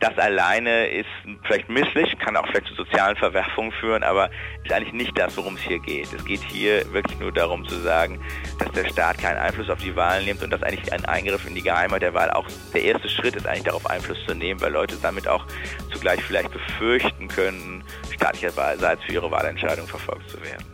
[0.00, 1.08] das alleine ist
[1.44, 4.30] vielleicht misslich, kann auch vielleicht zu sozialen Verwerfungen führen, aber
[4.64, 6.10] ist eigentlich nicht das, worum es hier geht.
[6.12, 8.18] Es geht hier wirklich nur darum zu sagen,
[8.58, 11.54] dass der Staat keinen Einfluss auf die Wahlen nimmt und dass eigentlich ein Eingriff in
[11.54, 14.72] die Geheimheit der Wahl auch der erste Schritt ist, eigentlich darauf Einfluss zu nehmen, weil
[14.72, 15.44] Leute damit auch
[15.92, 20.64] zugleich vielleicht befürchten können, staatlicherseits für ihre Wahlentscheidung verfolgt zu werden.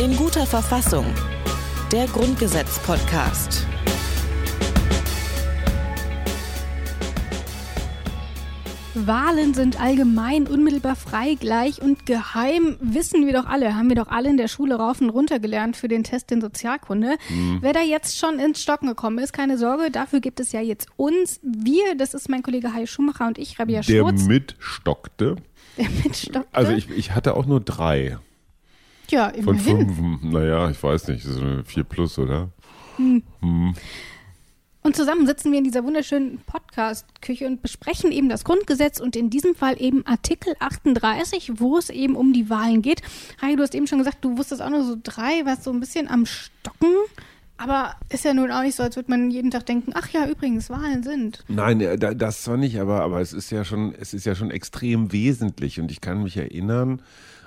[0.00, 1.14] In guter Verfassung.
[1.94, 3.64] Der Grundgesetz-Podcast.
[8.94, 12.78] Wahlen sind allgemein, unmittelbar frei, gleich und geheim.
[12.80, 15.76] Wissen wir doch alle, haben wir doch alle in der Schule rauf und runter gelernt
[15.76, 17.14] für den Test in Sozialkunde.
[17.28, 17.58] Mhm.
[17.60, 20.88] Wer da jetzt schon ins Stocken gekommen ist, keine Sorge, dafür gibt es ja jetzt
[20.96, 21.38] uns.
[21.44, 24.18] Wir, das ist mein Kollege Hai Schumacher und ich, Rabia Schurz.
[24.18, 25.36] Der mitstockte.
[25.78, 26.48] Der mitstockte.
[26.50, 28.18] Also ich, ich hatte auch nur drei.
[29.10, 29.60] Ja, immerhin.
[29.60, 32.50] Von fünf, naja, ich weiß nicht, das ist eine 4 plus, oder?
[32.96, 33.22] Hm.
[33.40, 33.74] Hm.
[34.86, 39.30] Und zusammen sitzen wir in dieser wunderschönen Podcast-Küche und besprechen eben das Grundgesetz und in
[39.30, 43.00] diesem Fall eben Artikel 38, wo es eben um die Wahlen geht.
[43.40, 45.80] Heidi, du hast eben schon gesagt, du wusstest auch nur so drei, was so ein
[45.80, 46.94] bisschen am Stocken.
[47.56, 50.28] Aber ist ja nun auch nicht so, als würde man jeden Tag denken, ach ja,
[50.28, 51.44] übrigens, Wahlen sind.
[51.48, 55.12] Nein, das zwar nicht, aber, aber es ist ja schon, es ist ja schon extrem
[55.12, 55.80] wesentlich.
[55.80, 57.00] Und ich kann mich erinnern,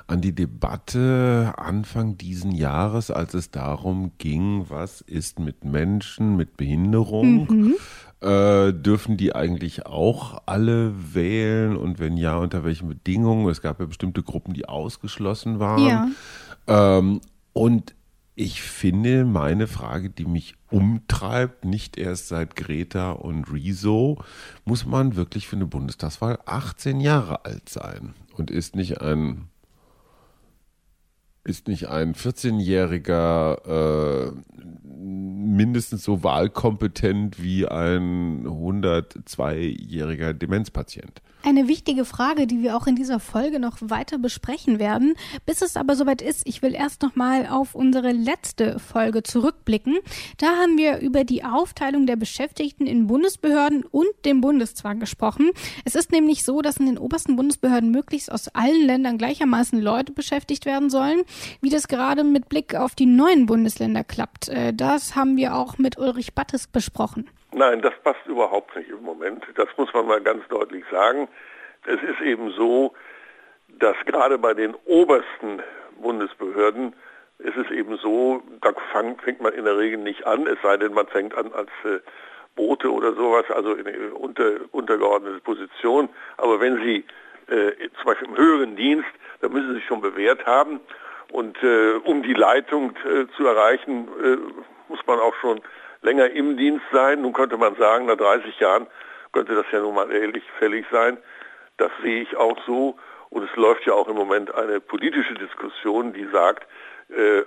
[0.08, 6.58] an die Debatte Anfang diesen Jahres, als es darum ging, was ist mit Menschen mit
[6.58, 7.48] Behinderung?
[7.50, 7.76] Mhm.
[8.20, 13.48] Äh, dürfen die eigentlich auch alle wählen und wenn ja, unter welchen Bedingungen?
[13.50, 15.86] Es gab ja bestimmte Gruppen, die ausgeschlossen waren.
[15.86, 16.98] Ja.
[16.98, 17.22] Ähm,
[17.54, 17.94] und
[18.34, 24.24] ich finde meine Frage, die mich umtreibt, nicht erst seit Greta und Rezo,
[24.64, 29.48] muss man wirklich für eine Bundestagswahl 18 Jahre alt sein und ist nicht ein
[31.48, 34.32] ist nicht ein 14-jähriger äh,
[34.84, 41.22] mindestens so wahlkompetent wie ein 102-jähriger Demenzpatient?
[41.48, 45.14] Eine wichtige Frage, die wir auch in dieser Folge noch weiter besprechen werden.
[45.46, 49.98] Bis es aber soweit ist, ich will erst noch mal auf unsere letzte Folge zurückblicken.
[50.40, 55.52] Da haben wir über die Aufteilung der Beschäftigten in Bundesbehörden und dem Bundeszwang gesprochen.
[55.86, 60.12] Es ist nämlich so, dass in den obersten Bundesbehörden möglichst aus allen Ländern gleichermaßen Leute
[60.12, 61.22] beschäftigt werden sollen.
[61.62, 65.78] Wie das gerade mit Blick auf die neuen Bundesländer klappt, äh, das haben wir auch
[65.78, 67.30] mit Ulrich Battes besprochen.
[67.54, 69.46] Nein, das passt überhaupt nicht im Moment.
[69.56, 71.28] Das muss man mal ganz deutlich sagen.
[71.86, 72.94] Es ist eben so,
[73.80, 75.62] dass gerade bei den obersten
[76.02, 76.96] Bundesbehörden
[77.40, 80.94] ist es eben so, da fängt man in der Regel nicht an, es sei denn,
[80.94, 82.00] man fängt an als äh,
[82.56, 86.10] Bote oder sowas, also in eine unter, untergeordnete Position.
[86.38, 87.06] Aber wenn Sie
[87.48, 89.10] äh, zum Beispiel im höheren Dienst,
[89.42, 90.80] da müssen Sie sich schon bewährt haben.
[91.32, 94.38] Und äh, um die Leitung äh, zu erreichen, äh,
[94.90, 95.62] muss man auch schon
[96.08, 97.22] länger im Dienst sein.
[97.22, 98.88] Nun könnte man sagen, nach 30 Jahren
[99.34, 101.18] könnte das ja nun mal ehrlich fällig sein.
[101.76, 102.98] Das sehe ich auch so.
[103.30, 106.66] Und es läuft ja auch im Moment eine politische Diskussion, die sagt,
[107.10, 107.44] äh,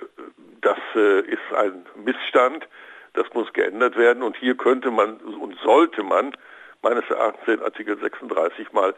[0.61, 2.69] das äh, ist ein Missstand,
[3.15, 4.23] das muss geändert werden.
[4.23, 6.37] Und hier könnte man und sollte man
[6.83, 8.95] meines Erachtens den Artikel 36 mal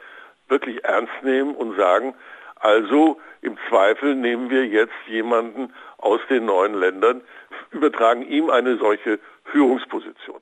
[0.49, 2.15] wirklich ernst nehmen und sagen,
[2.57, 7.23] also im Zweifel nehmen wir jetzt jemanden aus den neuen Ländern,
[7.71, 9.21] übertragen ihm eine solche
[9.51, 10.41] Führungsposition.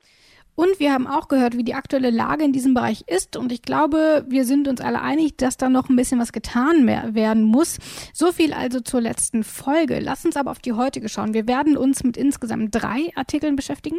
[0.55, 3.37] Und wir haben auch gehört, wie die aktuelle Lage in diesem Bereich ist.
[3.37, 6.85] Und ich glaube, wir sind uns alle einig, dass da noch ein bisschen was getan
[6.87, 7.79] werden muss.
[8.13, 9.99] So viel also zur letzten Folge.
[9.99, 11.33] Lass uns aber auf die heutige schauen.
[11.33, 13.97] Wir werden uns mit insgesamt drei Artikeln beschäftigen.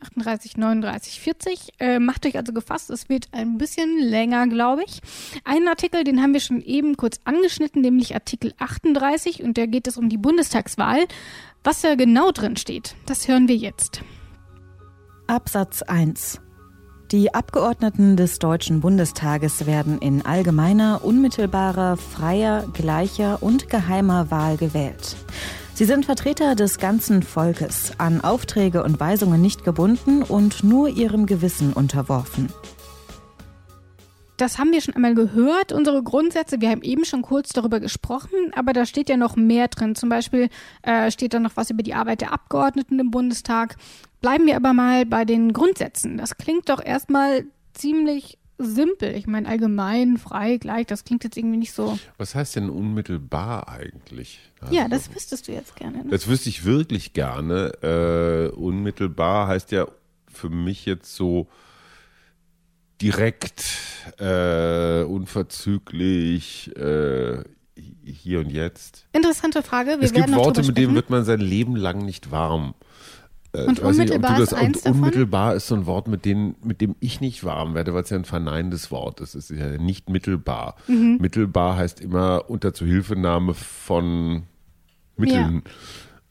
[0.00, 1.68] 38, 39, 40.
[1.78, 5.00] Äh, macht euch also gefasst, es wird ein bisschen länger, glaube ich.
[5.44, 9.86] Einen Artikel, den haben wir schon eben kurz angeschnitten, nämlich Artikel 38 und da geht
[9.86, 11.06] es um die Bundestagswahl.
[11.62, 14.02] Was da genau drin steht, das hören wir jetzt.
[15.26, 16.40] Absatz 1
[17.12, 25.16] die Abgeordneten des Deutschen Bundestages werden in allgemeiner, unmittelbarer, freier, gleicher und geheimer Wahl gewählt.
[25.74, 31.26] Sie sind Vertreter des ganzen Volkes, an Aufträge und Weisungen nicht gebunden und nur ihrem
[31.26, 32.52] Gewissen unterworfen.
[34.40, 36.62] Das haben wir schon einmal gehört, unsere Grundsätze.
[36.62, 39.94] Wir haben eben schon kurz darüber gesprochen, aber da steht ja noch mehr drin.
[39.94, 40.48] Zum Beispiel
[40.80, 43.76] äh, steht da noch was über die Arbeit der Abgeordneten im Bundestag.
[44.22, 46.16] Bleiben wir aber mal bei den Grundsätzen.
[46.16, 47.44] Das klingt doch erstmal
[47.74, 49.14] ziemlich simpel.
[49.14, 51.98] Ich meine, allgemein, frei, gleich, das klingt jetzt irgendwie nicht so.
[52.16, 54.40] Was heißt denn unmittelbar eigentlich?
[54.60, 55.98] Also, ja, das wüsstest du jetzt gerne.
[55.98, 56.10] Ne?
[56.10, 57.72] Das wüsste ich wirklich gerne.
[57.82, 59.86] Äh, unmittelbar heißt ja
[60.28, 61.46] für mich jetzt so
[63.00, 63.64] direkt,
[64.18, 67.42] äh, unverzüglich, äh,
[68.04, 69.06] hier und jetzt.
[69.12, 69.96] Interessante Frage.
[69.98, 72.74] Wir es gibt Worte, mit denen wird man sein Leben lang nicht warm.
[73.52, 76.80] Äh, und unmittelbar nicht, das, ist und Unmittelbar ist so ein Wort, mit dem, mit
[76.80, 79.34] dem ich nicht warm werde, weil es ja ein verneinendes Wort ist.
[79.34, 80.76] Es ist ja nicht mittelbar.
[80.86, 81.18] Mhm.
[81.20, 84.44] Mittelbar heißt immer unter Zuhilfenahme von
[85.16, 85.62] Mitteln.
[85.64, 85.72] Ja.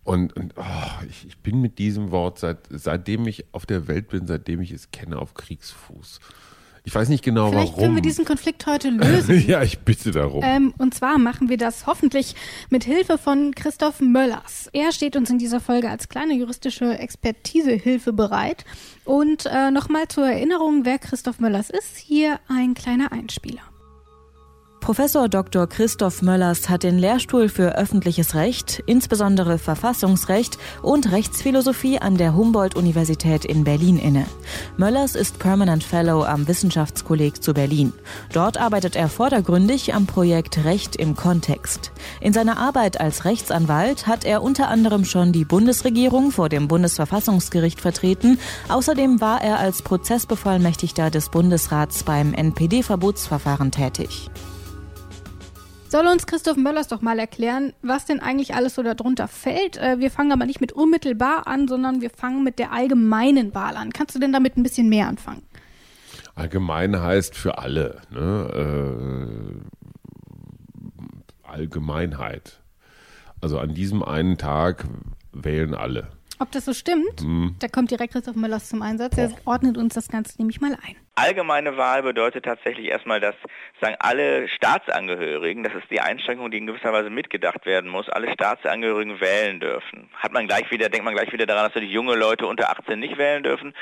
[0.04, 4.07] Und, und oh, ich, ich, bin mit diesem Wort, seit, seitdem ich auf der Welt
[4.07, 6.19] bin, seitdem ich es kenne, auf Kriegsfuß.
[6.89, 7.75] Ich weiß nicht genau Vielleicht warum.
[7.75, 9.44] Vielleicht können wir diesen Konflikt heute lösen.
[9.47, 10.41] ja, ich bitte darum.
[10.44, 12.33] Ähm, und zwar machen wir das hoffentlich
[12.71, 14.71] mit Hilfe von Christoph Möllers.
[14.74, 18.65] Er steht uns in dieser Folge als kleine juristische Expertisehilfe bereit.
[19.06, 23.62] Und äh, nochmal zur Erinnerung, wer Christoph Möllers ist, hier ein kleiner Einspieler.
[24.79, 25.67] Professor Dr.
[25.67, 33.45] Christoph Möllers hat den Lehrstuhl für öffentliches Recht, insbesondere Verfassungsrecht und Rechtsphilosophie an der Humboldt-Universität
[33.45, 34.25] in Berlin inne.
[34.77, 37.93] Möllers ist Permanent Fellow am Wissenschaftskolleg zu Berlin.
[38.33, 41.91] Dort arbeitet er vordergründig am Projekt Recht im Kontext.
[42.19, 47.79] In seiner Arbeit als Rechtsanwalt hat er unter anderem schon die Bundesregierung vor dem Bundesverfassungsgericht
[47.79, 48.39] vertreten.
[48.69, 54.31] Außerdem war er als Prozessbevollmächtigter des Bundesrats beim NPD-Verbotsverfahren tätig.
[55.89, 59.77] Soll uns Christoph Möllers doch mal erklären, was denn eigentlich alles so darunter fällt?
[59.77, 63.75] Äh, wir fangen aber nicht mit unmittelbar an, sondern wir fangen mit der allgemeinen Wahl
[63.75, 63.91] an.
[63.91, 65.41] Kannst du denn damit ein bisschen mehr anfangen?
[66.36, 68.01] Allgemein heißt für alle.
[68.12, 69.63] Ne?
[70.86, 72.62] Äh, Allgemeinheit.
[73.41, 74.86] Also an diesem einen Tag
[75.33, 76.09] wählen alle.
[76.38, 77.24] Ob das so stimmt?
[77.24, 77.56] Mhm.
[77.57, 79.18] Da kommt direkt Christoph Möllers zum Einsatz.
[79.18, 80.95] Er ordnet uns das Ganze nämlich mal ein.
[81.21, 83.36] Allgemeine Wahl bedeutet tatsächlich erstmal, dass
[83.81, 88.31] sagen alle Staatsangehörigen, das ist die Einschränkung, die in gewisser Weise mitgedacht werden muss, alle
[88.31, 90.10] Staatsangehörigen wählen dürfen.
[90.13, 92.98] Hat man gleich wieder, denkt man gleich wieder daran, dass die junge Leute unter 18
[92.98, 93.74] nicht wählen dürfen.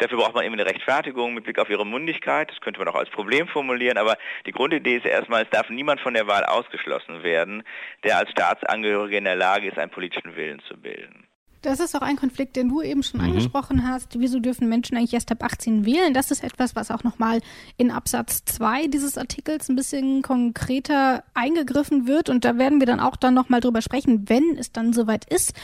[0.00, 2.50] Dafür braucht man eben eine Rechtfertigung mit Blick auf ihre Mündigkeit.
[2.50, 6.02] Das könnte man auch als Problem formulieren, aber die Grundidee ist erstmal, es darf niemand
[6.02, 7.62] von der Wahl ausgeschlossen werden,
[8.04, 11.26] der als Staatsangehörige in der Lage ist, einen politischen Willen zu bilden.
[11.62, 13.28] Das ist auch ein Konflikt, den du eben schon mhm.
[13.28, 14.18] angesprochen hast.
[14.18, 16.12] Wieso dürfen Menschen eigentlich erst ab 18 wählen?
[16.12, 17.40] Das ist etwas, was auch nochmal
[17.76, 22.28] in Absatz 2 dieses Artikels ein bisschen konkreter eingegriffen wird.
[22.28, 25.54] Und da werden wir dann auch dann nochmal drüber sprechen, wenn es dann soweit ist.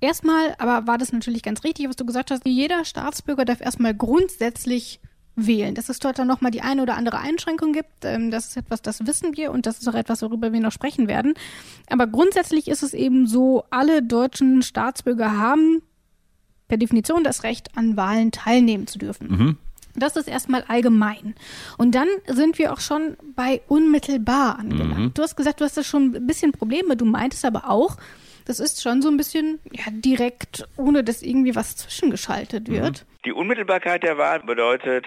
[0.00, 3.94] Erstmal, aber war das natürlich ganz richtig, was du gesagt hast, jeder Staatsbürger darf erstmal
[3.94, 5.00] grundsätzlich
[5.46, 5.74] wählen.
[5.74, 8.82] Dass es dort dann nochmal die eine oder andere Einschränkung gibt, ähm, das ist etwas,
[8.82, 11.34] das wissen wir und das ist auch etwas, worüber wir noch sprechen werden.
[11.88, 15.82] Aber grundsätzlich ist es eben so, alle deutschen Staatsbürger haben
[16.66, 19.28] per Definition das Recht, an Wahlen teilnehmen zu dürfen.
[19.28, 19.56] Mhm.
[19.94, 21.34] Das ist erstmal allgemein.
[21.76, 24.98] Und dann sind wir auch schon bei unmittelbar angelangt.
[24.98, 25.14] Mhm.
[25.14, 26.96] Du hast gesagt, du hast da schon ein bisschen Probleme.
[26.96, 27.96] Du meintest aber auch,
[28.44, 32.74] das ist schon so ein bisschen ja, direkt, ohne dass irgendwie was zwischengeschaltet mhm.
[33.24, 35.04] Die Unmittelbarkeit der Wahl bedeutet,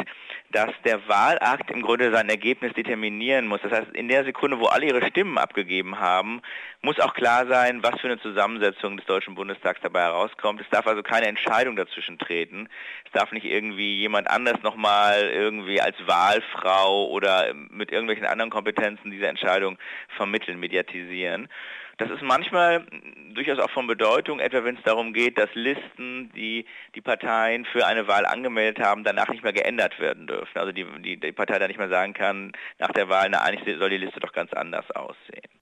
[0.52, 3.62] dass der Wahlakt im Grunde sein Ergebnis determinieren muss.
[3.62, 6.42] Das heißt, in der Sekunde, wo alle ihre Stimmen abgegeben haben,
[6.82, 10.60] muss auch klar sein, was für eine Zusammensetzung des Deutschen Bundestags dabei herauskommt.
[10.60, 12.68] Es darf also keine Entscheidung dazwischen treten.
[13.06, 19.10] Es darf nicht irgendwie jemand anders nochmal irgendwie als Wahlfrau oder mit irgendwelchen anderen Kompetenzen
[19.10, 19.78] diese Entscheidung
[20.18, 21.48] vermitteln, mediatisieren.
[22.02, 22.84] Das ist manchmal
[23.36, 26.66] durchaus auch von Bedeutung, etwa wenn es darum geht, dass Listen, die
[26.96, 30.58] die Parteien für eine Wahl angemeldet haben, danach nicht mehr geändert werden dürfen.
[30.58, 33.78] Also die, die, die Partei da nicht mehr sagen kann, nach der Wahl, na eigentlich
[33.78, 35.61] soll die Liste doch ganz anders aussehen.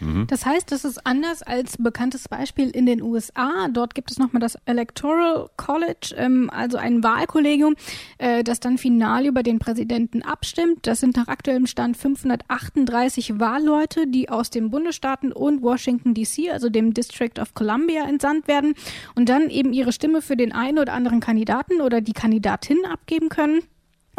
[0.00, 0.26] Mhm.
[0.26, 3.68] Das heißt, das ist anders als bekanntes Beispiel in den USA.
[3.72, 7.76] Dort gibt es nochmal das Electoral College, ähm, also ein Wahlkollegium,
[8.18, 10.86] äh, das dann final über den Präsidenten abstimmt.
[10.86, 16.68] Das sind nach aktuellem Stand 538 Wahlleute, die aus den Bundesstaaten und Washington DC, also
[16.68, 18.74] dem District of Columbia, entsandt werden
[19.14, 23.28] und dann eben ihre Stimme für den einen oder anderen Kandidaten oder die Kandidatin abgeben
[23.28, 23.62] können.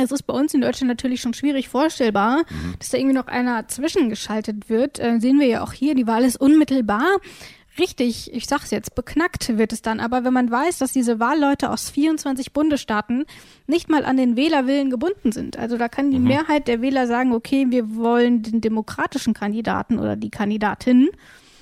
[0.04, 2.76] Es ist bei uns in Deutschland natürlich schon schwierig vorstellbar, mhm.
[2.80, 5.00] dass da irgendwie noch einer zwischengeschaltet wird.
[5.00, 7.20] Äh, sehen wir ja auch hier, die Wahl ist unmittelbar.
[7.80, 10.02] Richtig, ich sag's jetzt, beknackt wird es dann.
[10.02, 13.26] Aber wenn man weiß, dass diese Wahlleute aus 24 Bundesstaaten
[13.66, 16.28] nicht mal an den Wählerwillen gebunden sind, also da kann die mhm.
[16.28, 21.10] Mehrheit der Wähler sagen, okay, wir wollen den demokratischen Kandidaten oder die Kandidatin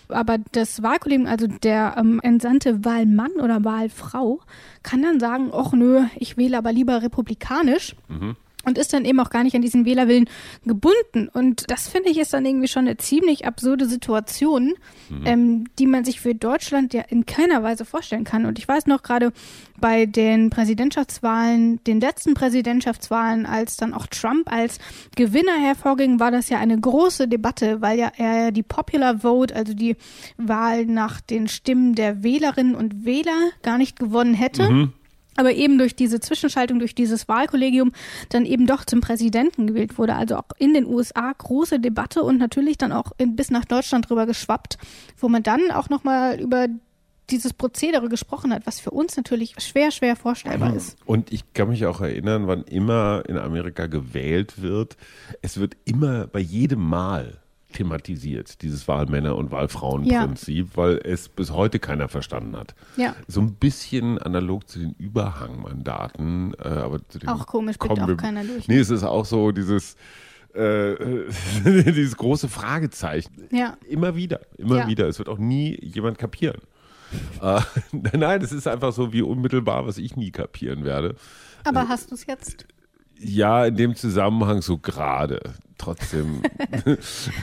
[0.10, 4.42] aber das Wahlkollegium, also der ähm, entsandte Wahlmann oder Wahlfrau,
[4.84, 7.96] kann dann sagen, ach nö, ich wähle aber lieber republikanisch.
[8.08, 8.36] Mhm
[8.66, 10.30] und ist dann eben auch gar nicht an diesen Wählerwillen
[10.66, 11.30] gebunden.
[11.32, 14.74] Und das finde ich ist dann irgendwie schon eine ziemlich absurde Situation,
[15.10, 15.26] mhm.
[15.26, 18.46] ähm, die man sich für Deutschland ja in keiner Weise vorstellen kann.
[18.46, 19.32] Und ich weiß noch gerade
[19.80, 24.80] bei den Präsidentschaftswahlen, den letzten Präsidentschaftswahlen, als dann auch Trump als
[25.16, 29.74] Gewinner hervorging, war das ja eine große Debatte, weil ja er die Popular Vote, also
[29.74, 29.96] die
[30.38, 34.70] Wahl nach den Stimmen der Wählerinnen und Wähler gar nicht gewonnen hätte.
[34.70, 34.94] Mhm
[35.40, 37.94] aber eben durch diese Zwischenschaltung, durch dieses Wahlkollegium
[38.28, 40.16] dann eben doch zum Präsidenten gewählt wurde.
[40.16, 44.10] Also auch in den USA große Debatte und natürlich dann auch in, bis nach Deutschland
[44.10, 44.78] drüber geschwappt,
[45.18, 46.68] wo man dann auch nochmal über
[47.30, 50.98] dieses Prozedere gesprochen hat, was für uns natürlich schwer, schwer vorstellbar ist.
[51.06, 54.98] Und ich kann mich auch erinnern, wann immer in Amerika gewählt wird,
[55.42, 57.40] es wird immer bei jedem Mal
[57.74, 60.78] thematisiert, dieses Wahlmänner- und Wahlfrauenprinzip, ja.
[60.78, 62.74] weil es bis heute keiner verstanden hat.
[62.98, 63.16] Ja.
[63.28, 68.18] So ein bisschen analog zu den Überhangmandaten, äh, aber zu den Auch komisch, blickt auch
[68.18, 68.68] keiner durch.
[68.68, 69.96] Nee, es ist auch so dieses
[70.54, 70.96] äh,
[71.64, 73.48] dieses große Fragezeichen.
[73.52, 73.78] Ja.
[73.88, 74.88] Immer wieder, immer Ja.
[74.88, 75.08] wieder.
[75.08, 76.62] Es wird auch nie jemand kapieren.
[77.42, 77.62] äh,
[78.18, 81.16] nein, es ist einfach so wie unmittelbar, was ich nie kapieren werde.
[81.66, 82.66] Aber hast du es jetzt?
[83.20, 85.56] Ja, in dem Zusammenhang so gerade.
[85.78, 86.42] Trotzdem.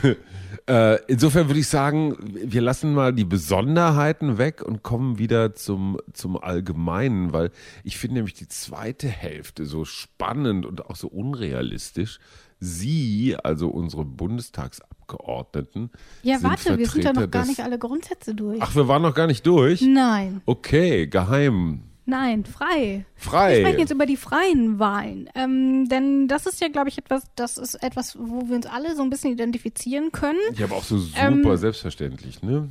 [0.67, 5.97] äh, insofern würde ich sagen, wir lassen mal die Besonderheiten weg und kommen wieder zum,
[6.13, 7.51] zum Allgemeinen, weil
[7.83, 12.19] ich finde nämlich die zweite Hälfte so spannend und auch so unrealistisch.
[12.59, 15.91] Sie, also unsere Bundestagsabgeordneten.
[16.23, 18.59] Ja, warte, wir sind ja noch gar nicht alle Grundsätze durch.
[18.61, 19.81] Ach, wir waren noch gar nicht durch?
[19.81, 21.83] Nein, Okay, geheim.
[22.07, 23.05] Nein, frei.
[23.15, 23.49] Frei.
[23.51, 25.29] Wir sprechen jetzt über die freien Wahlen.
[25.35, 28.95] Ähm, denn das ist ja, glaube ich, etwas, das ist etwas, wo wir uns alle
[28.95, 30.39] so ein bisschen identifizieren können.
[30.55, 32.69] Ja, aber auch so super Ähm, selbstverständlich, ne?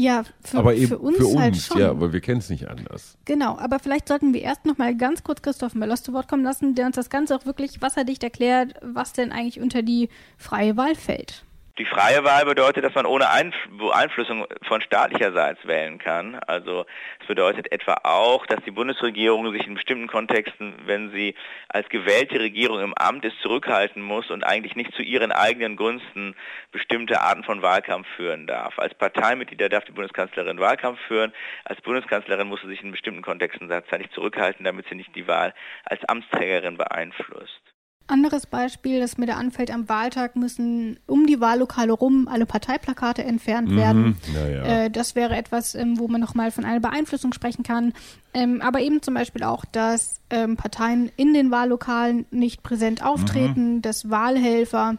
[0.00, 1.80] Ja, für, aber eben für uns halt schon.
[1.80, 3.18] ja, weil wir kennen es nicht anders.
[3.24, 6.44] Genau, aber vielleicht sollten wir erst noch mal ganz kurz Christoph Möllers zu Wort kommen
[6.44, 10.76] lassen, der uns das Ganze auch wirklich wasserdicht erklärt, was denn eigentlich unter die freie
[10.76, 11.44] Wahl fällt.
[11.78, 16.34] Die freie Wahl bedeutet, dass man ohne Einf Beeinflussung von staatlicherseits wählen kann.
[16.34, 16.86] Also
[17.20, 21.36] es bedeutet etwa auch, dass die Bundesregierung sich in bestimmten Kontexten, wenn sie
[21.68, 26.34] als gewählte Regierung im Amt ist, zurückhalten muss und eigentlich nicht zu ihren eigenen Gunsten
[26.72, 28.76] bestimmte Arten von Wahlkampf führen darf.
[28.80, 31.32] Als Parteimitglieder darf die Bundeskanzlerin Wahlkampf führen.
[31.64, 35.54] Als Bundeskanzlerin muss sie sich in bestimmten Kontexten tatsächlich zurückhalten, damit sie nicht die Wahl
[35.84, 37.67] als Amtsträgerin beeinflusst.
[38.08, 43.22] Anderes Beispiel, das mir da anfällt, am Wahltag müssen um die Wahllokale rum alle Parteiplakate
[43.22, 44.16] entfernt werden.
[44.32, 44.84] naja.
[44.84, 47.92] Äh, das wäre etwas, ähm, wo man nochmal von einer Beeinflussung sprechen kann.
[48.34, 53.82] Ähm, aber eben zum Beispiel auch, dass ähm, Parteien in den Wahllokalen nicht präsent auftreten,
[53.82, 54.96] dass Wahlhelfer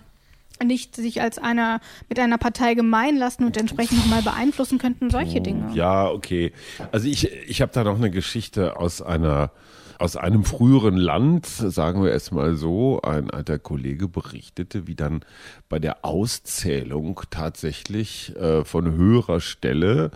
[0.63, 5.41] nicht sich als einer mit einer Partei gemein lassen und entsprechend nochmal beeinflussen könnten, solche
[5.41, 5.73] Dinge.
[5.73, 6.51] Ja, okay.
[6.91, 9.51] Also ich, ich habe da noch eine Geschichte aus einer
[9.99, 15.25] aus einem früheren Land, sagen wir es mal so, ein alter Kollege berichtete, wie dann
[15.67, 20.11] bei der Auszählung tatsächlich äh, von höherer Stelle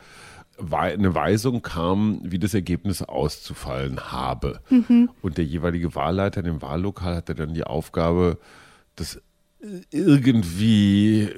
[0.71, 4.61] eine Weisung kam, wie das Ergebnis auszufallen habe.
[5.21, 8.37] Und der jeweilige Wahlleiter in dem Wahllokal hatte dann die Aufgabe,
[8.95, 9.19] das
[9.91, 11.29] irgendwie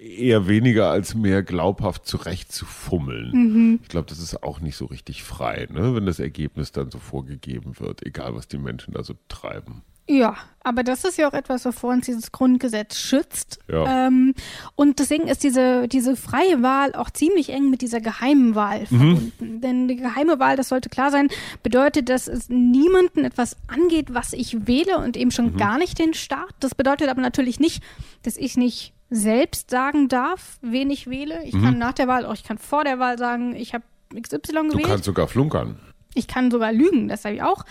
[0.00, 3.80] eher weniger als mehr glaubhaft zurechtzufummeln.
[3.82, 5.94] Ich glaube, das ist auch nicht so richtig frei, ne?
[5.94, 9.82] wenn das Ergebnis dann so vorgegeben wird, egal was die Menschen da so treiben.
[10.06, 13.58] Ja, aber das ist ja auch etwas, wovor uns dieses Grundgesetz schützt.
[13.70, 14.06] Ja.
[14.06, 14.34] Ähm,
[14.74, 19.60] und deswegen ist diese, diese freie Wahl auch ziemlich eng mit dieser geheimen Wahl verbunden.
[19.60, 21.28] Denn die geheime Wahl, das sollte klar sein,
[21.62, 26.12] bedeutet, dass es niemanden etwas angeht, was ich wähle und eben schon gar nicht den
[26.14, 26.54] Staat.
[26.60, 27.82] Das bedeutet aber natürlich nicht,
[28.22, 31.44] dass ich nicht selbst sagen darf, wen ich wähle.
[31.44, 33.84] Ich kann nach der Wahl, auch ich kann vor der Wahl sagen, ich habe
[34.20, 34.86] XY Du gewählt.
[34.86, 35.78] kannst sogar flunkern.
[36.14, 37.64] Ich kann sogar lügen, das habe ich auch.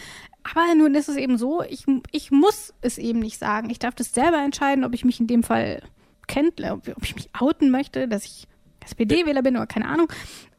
[0.43, 3.69] Aber nun ist es eben so, ich, ich muss es eben nicht sagen.
[3.69, 5.81] Ich darf das selber entscheiden, ob ich mich in dem Fall
[6.27, 8.47] kennt, ob, ob ich mich outen möchte, dass ich
[8.83, 10.07] SPD-Wähler bin oder keine Ahnung.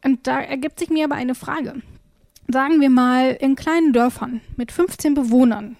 [0.04, 1.82] Und da ergibt sich mir aber eine Frage.
[2.48, 5.76] Sagen wir mal in kleinen Dörfern mit 15 Bewohnern.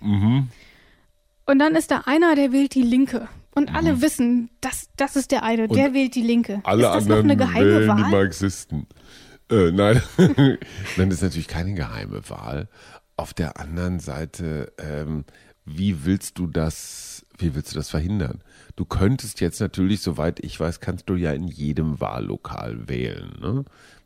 [1.46, 3.28] Und dann ist da einer, der wählt die Linke.
[3.54, 6.60] Und alle wissen, das, das ist der eine, der wählt die Linke.
[6.64, 8.10] Alle ist das noch anderen eine geheime wählen die Wahl?
[8.10, 8.86] Marxisten.
[9.50, 10.02] Äh, nein.
[10.16, 10.58] nein,
[10.96, 12.68] das ist natürlich keine geheime Wahl.
[13.16, 15.24] Auf der anderen Seite, ähm,
[15.64, 18.42] wie willst du das, wie willst du das verhindern?
[18.76, 23.64] Du könntest jetzt natürlich, soweit ich weiß, kannst du ja in jedem Wahllokal wählen, ne?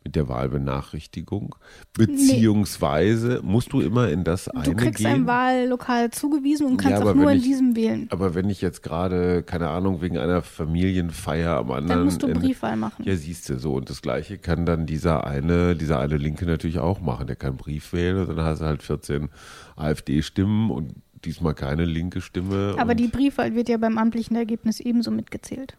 [0.09, 1.53] Mit der Wahlbenachrichtigung.
[1.93, 5.05] Beziehungsweise musst du immer in das eine Du kriegst gehen.
[5.05, 8.07] ein Wahllokal zugewiesen und kannst aber auch nur in ich- diesem wählen.
[8.09, 12.27] Aber wenn ich jetzt gerade, keine Ahnung, wegen einer Familienfeier am anderen Dann musst du
[12.27, 13.03] Ende- Briefwahl machen.
[13.05, 13.75] Ja, siehst du, so.
[13.75, 17.27] Und das Gleiche kann dann dieser eine, dieser eine Linke natürlich auch machen.
[17.27, 19.29] Der kann Brief wählen und dann hast du halt 14
[19.75, 22.73] AfD-Stimmen und diesmal keine linke Stimme.
[22.79, 25.77] Aber die Briefwahl wird ja beim amtlichen Ergebnis ebenso mitgezählt.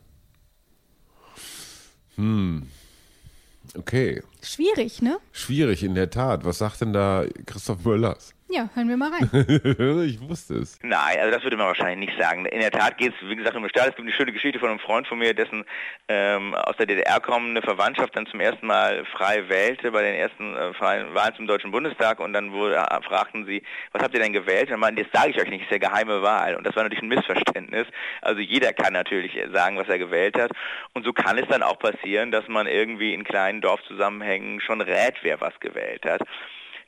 [3.76, 5.18] Okay, Schwierig, ne?
[5.32, 6.44] schwierig in der Tat.
[6.44, 8.34] Was sagt denn da Christoph Möllers?
[8.52, 9.30] Ja, hören wir mal rein.
[10.04, 10.76] ich wusste es.
[10.83, 12.47] Nein, also das würde man wahrscheinlich nicht sagen.
[12.47, 13.90] In der Tat geht es, wie gesagt, um den Staat.
[13.90, 15.64] Es gibt eine schöne Geschichte von einem Freund von mir, dessen
[16.09, 20.57] ähm, aus der DDR kommende Verwandtschaft dann zum ersten Mal frei wählte bei den ersten
[20.57, 24.21] äh, freien Wahlen zum Deutschen Bundestag und dann wurde, äh, fragten sie, was habt ihr
[24.21, 24.64] denn gewählt?
[24.64, 26.57] Und dann meinten, jetzt sage ich euch nicht, es ist ja geheime Wahl.
[26.57, 27.87] Und das war natürlich ein Missverständnis.
[28.21, 30.50] Also jeder kann natürlich sagen, was er gewählt hat.
[30.92, 35.14] Und so kann es dann auch passieren, dass man irgendwie in kleinen Dorfzusammenhängen schon rät,
[35.23, 36.23] wer was gewählt hat.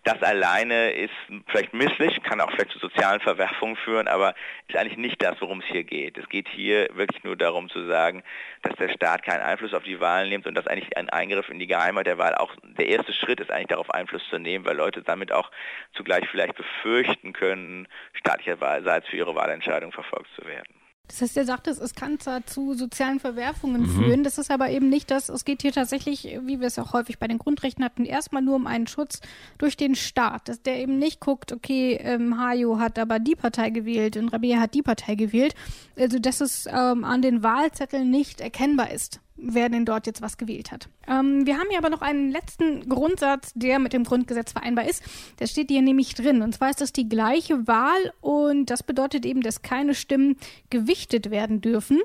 [0.04, 1.14] Das alleine ist
[1.46, 4.34] vielleicht misslich, kann auch vielleicht zu sozialen Verwerfungen führen, aber
[4.66, 6.18] ist eigentlich nicht das, worum es hier geht.
[6.18, 8.24] Es geht hier wirklich nur darum zu sagen,
[8.62, 11.60] dass der Staat keinen Einfluss auf die Wahlen nimmt und dass eigentlich ein Eingriff in
[11.60, 14.76] die Geheimheit der Wahl auch der erste Schritt ist, eigentlich darauf Einfluss zu nehmen, weil
[14.76, 15.52] Leute damit auch
[15.94, 20.81] zugleich vielleicht befürchten können, staatlicherseits für ihre Wahlentscheidung verfolgt zu werden.
[21.08, 23.86] Das heißt, er sagt, es kann zwar zu sozialen Verwerfungen mhm.
[23.86, 26.94] führen, das ist aber eben nicht das, es geht hier tatsächlich, wie wir es auch
[26.94, 29.20] häufig bei den Grundrechten hatten, erstmal nur um einen Schutz
[29.58, 33.70] durch den Staat, dass der eben nicht guckt, okay, ähm, Hayo hat aber die Partei
[33.70, 35.54] gewählt und Rabea hat die Partei gewählt,
[35.98, 40.36] also dass es ähm, an den Wahlzetteln nicht erkennbar ist wer denn dort jetzt was
[40.36, 40.88] gewählt hat.
[41.08, 45.02] Ähm, wir haben hier aber noch einen letzten Grundsatz, der mit dem Grundgesetz vereinbar ist.
[45.38, 46.42] Der steht hier nämlich drin.
[46.42, 50.36] Und zwar ist das die gleiche Wahl und das bedeutet eben, dass keine Stimmen
[50.70, 52.00] gewichtet werden dürfen.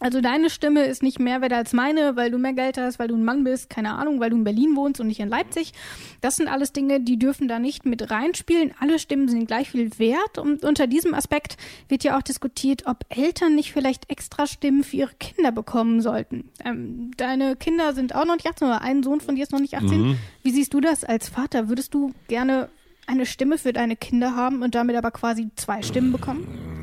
[0.00, 3.08] Also deine Stimme ist nicht mehr wert als meine, weil du mehr Geld hast, weil
[3.08, 5.72] du ein Mann bist, keine Ahnung, weil du in Berlin wohnst und nicht in Leipzig.
[6.20, 8.72] Das sind alles Dinge, die dürfen da nicht mit reinspielen.
[8.78, 10.38] Alle Stimmen sind gleich viel wert.
[10.38, 11.56] Und unter diesem Aspekt
[11.88, 16.50] wird ja auch diskutiert, ob Eltern nicht vielleicht extra Stimmen für ihre Kinder bekommen sollten.
[16.64, 19.60] Ähm, deine Kinder sind auch noch nicht 18, oder ein Sohn von dir ist noch
[19.60, 20.00] nicht 18.
[20.00, 20.18] Mhm.
[20.42, 21.68] Wie siehst du das als Vater?
[21.68, 22.68] Würdest du gerne
[23.06, 26.77] eine Stimme für deine Kinder haben und damit aber quasi zwei Stimmen bekommen?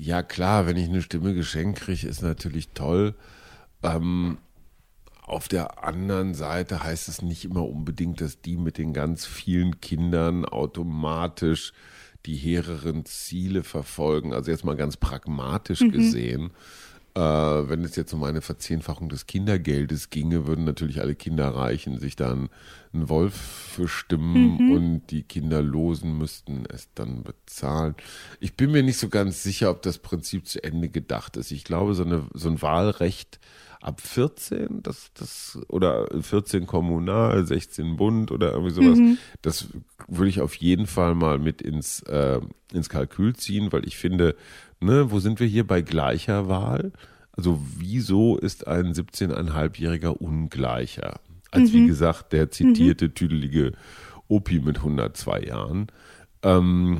[0.00, 3.16] Ja, klar, wenn ich eine Stimme geschenkt kriege, ist natürlich toll.
[3.82, 4.38] Ähm,
[5.24, 9.80] auf der anderen Seite heißt es nicht immer unbedingt, dass die mit den ganz vielen
[9.80, 11.72] Kindern automatisch
[12.26, 14.32] die hehreren Ziele verfolgen.
[14.32, 15.90] Also jetzt mal ganz pragmatisch mhm.
[15.90, 16.50] gesehen.
[17.18, 22.14] Äh, wenn es jetzt um eine Verzehnfachung des Kindergeldes ginge, würden natürlich alle Kinderreichen sich
[22.14, 22.48] dann
[22.92, 24.70] einen Wolf für stimmen mhm.
[24.70, 27.96] und die Kinderlosen müssten es dann bezahlen.
[28.38, 31.50] Ich bin mir nicht so ganz sicher, ob das Prinzip zu Ende gedacht ist.
[31.50, 33.40] Ich glaube, so, eine, so ein Wahlrecht
[33.80, 39.18] ab 14, das, das, oder 14 kommunal, 16 Bund oder irgendwie sowas, mhm.
[39.42, 39.68] das
[40.06, 42.40] würde ich auf jeden Fall mal mit ins, äh,
[42.72, 44.36] ins Kalkül ziehen, weil ich finde,
[44.80, 46.92] ne, wo sind wir hier bei gleicher Wahl?
[47.32, 51.20] Also wieso ist ein 17,5-Jähriger ungleicher?
[51.50, 51.74] Als mhm.
[51.74, 53.14] wie gesagt der zitierte, mhm.
[53.14, 53.72] tüdelige
[54.28, 55.86] Opi mit 102 Jahren.
[56.42, 56.98] Ähm,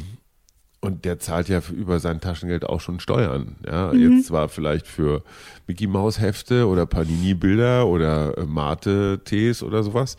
[0.81, 3.57] und der zahlt ja über sein Taschengeld auch schon Steuern.
[3.67, 4.01] Ja, mhm.
[4.01, 5.25] jetzt zwar vielleicht für
[5.67, 10.17] Mickey Maus Hefte oder Panini Bilder oder äh, Mate Tees oder sowas.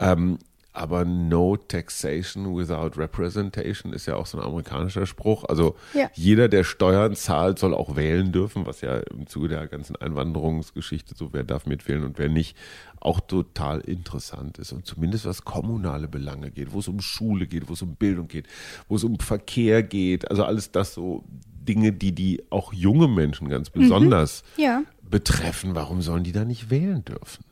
[0.00, 0.38] Ähm,
[0.80, 5.44] aber no taxation without representation ist ja auch so ein amerikanischer Spruch.
[5.44, 6.08] Also ja.
[6.14, 11.14] jeder, der Steuern zahlt, soll auch wählen dürfen, was ja im Zuge der ganzen Einwanderungsgeschichte
[11.14, 12.56] so, wer darf mitwählen und wer nicht,
[12.98, 14.72] auch total interessant ist.
[14.72, 18.28] Und zumindest was kommunale Belange geht, wo es um Schule geht, wo es um Bildung
[18.28, 18.46] geht,
[18.88, 23.50] wo es um Verkehr geht, also alles das so Dinge, die die auch junge Menschen
[23.50, 23.80] ganz mhm.
[23.80, 24.62] besonders mhm.
[24.62, 24.82] ja.
[25.02, 25.74] betreffen.
[25.74, 27.44] Warum sollen die da nicht wählen dürfen?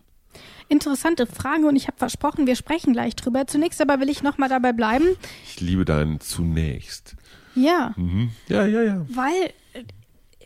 [0.69, 3.47] Interessante Frage und ich habe versprochen, wir sprechen gleich drüber.
[3.47, 5.07] Zunächst aber will ich nochmal dabei bleiben.
[5.47, 7.17] Ich liebe deinen zunächst.
[7.55, 7.95] Ja.
[7.97, 8.31] Mhm.
[8.49, 9.07] Ja, ja, ja.
[9.09, 9.85] Weil äh,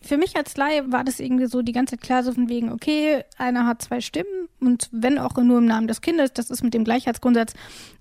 [0.00, 2.72] für mich als Laie war das irgendwie so die ganze Zeit klar, so von wegen,
[2.72, 6.62] okay, einer hat zwei Stimmen und wenn auch nur im Namen des Kindes, das ist
[6.62, 7.54] mit dem Gleichheitsgrundsatz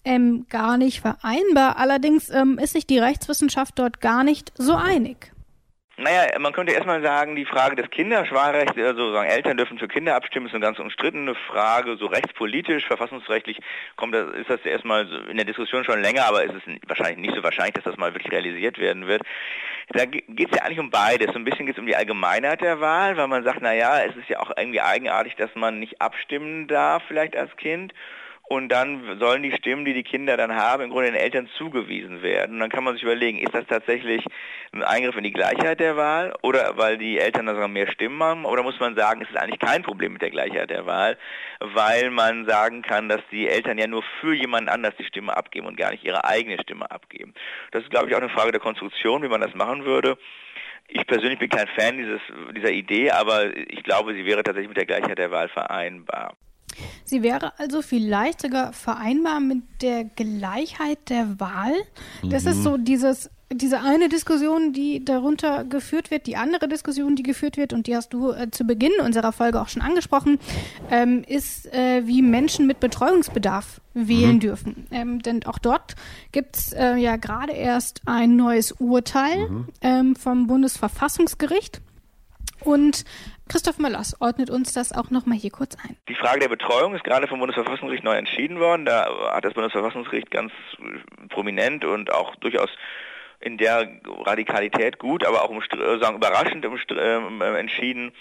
[0.06, 1.78] ähm, gar nicht vereinbar.
[1.78, 5.31] Allerdings ähm, ist sich die Rechtswissenschaft dort gar nicht so einig.
[6.02, 10.16] Naja, man könnte erstmal sagen, die Frage des Kinderschwahlrechts, also sagen, Eltern dürfen für Kinder
[10.16, 13.60] abstimmen, ist eine ganz umstrittene Frage, so rechtspolitisch, verfassungsrechtlich
[13.98, 17.36] kommt das, ist das erstmal in der Diskussion schon länger, aber ist es wahrscheinlich nicht
[17.36, 19.22] so wahrscheinlich, dass das mal wirklich realisiert werden wird.
[19.90, 21.34] Da geht es ja eigentlich um beides.
[21.34, 24.16] So ein bisschen geht es um die Allgemeinheit der Wahl, weil man sagt, naja, es
[24.16, 27.94] ist ja auch irgendwie eigenartig, dass man nicht abstimmen darf, vielleicht als Kind
[28.52, 32.22] und dann sollen die Stimmen, die die Kinder dann haben, im Grunde den Eltern zugewiesen
[32.22, 32.56] werden.
[32.56, 34.26] Und dann kann man sich überlegen, ist das tatsächlich
[34.74, 38.44] ein Eingriff in die Gleichheit der Wahl oder weil die Eltern dann mehr Stimmen haben?
[38.44, 41.18] Oder muss man sagen, es ist eigentlich kein Problem mit der Gleichheit der Wahl,
[41.62, 45.68] weil man sagen kann, dass die Eltern ja nur für jemanden anders die Stimme abgeben
[45.68, 47.34] und gar nicht ihre eigene Stimme abgeben.
[47.72, 50.18] Das ist, glaube ich, auch eine Frage der Konstruktion, wie man das machen würde.
[50.90, 52.20] Ich persönlich bin kein Fan dieses,
[52.54, 56.36] dieser Idee, aber ich glaube, sie wäre tatsächlich mit der Gleichheit der Wahl vereinbar.
[57.04, 61.74] Sie wäre also vielleicht sogar vereinbar mit der Gleichheit der Wahl.
[62.24, 62.50] Das mhm.
[62.52, 67.58] ist so dieses diese eine Diskussion, die darunter geführt wird, die andere Diskussion, die geführt
[67.58, 70.40] wird, und die hast du äh, zu Beginn unserer Folge auch schon angesprochen,
[70.90, 74.40] ähm, ist, äh, wie Menschen mit Betreuungsbedarf wählen mhm.
[74.40, 74.88] dürfen.
[74.92, 75.96] Ähm, denn auch dort
[76.32, 79.68] gibt es äh, ja gerade erst ein neues Urteil mhm.
[79.82, 81.82] ähm, vom Bundesverfassungsgericht.
[82.64, 83.06] Und
[83.52, 85.98] Christoph Möllers ordnet uns das auch nochmal hier kurz ein.
[86.08, 88.86] Die Frage der Betreuung ist gerade vom Bundesverfassungsgericht neu entschieden worden.
[88.86, 90.54] Da hat das Bundesverfassungsgericht ganz
[91.28, 92.70] prominent und auch durchaus
[93.42, 93.90] in der
[94.26, 95.52] Radikalität gut, aber auch
[96.00, 98.14] sagen, überraschend ähm, entschieden,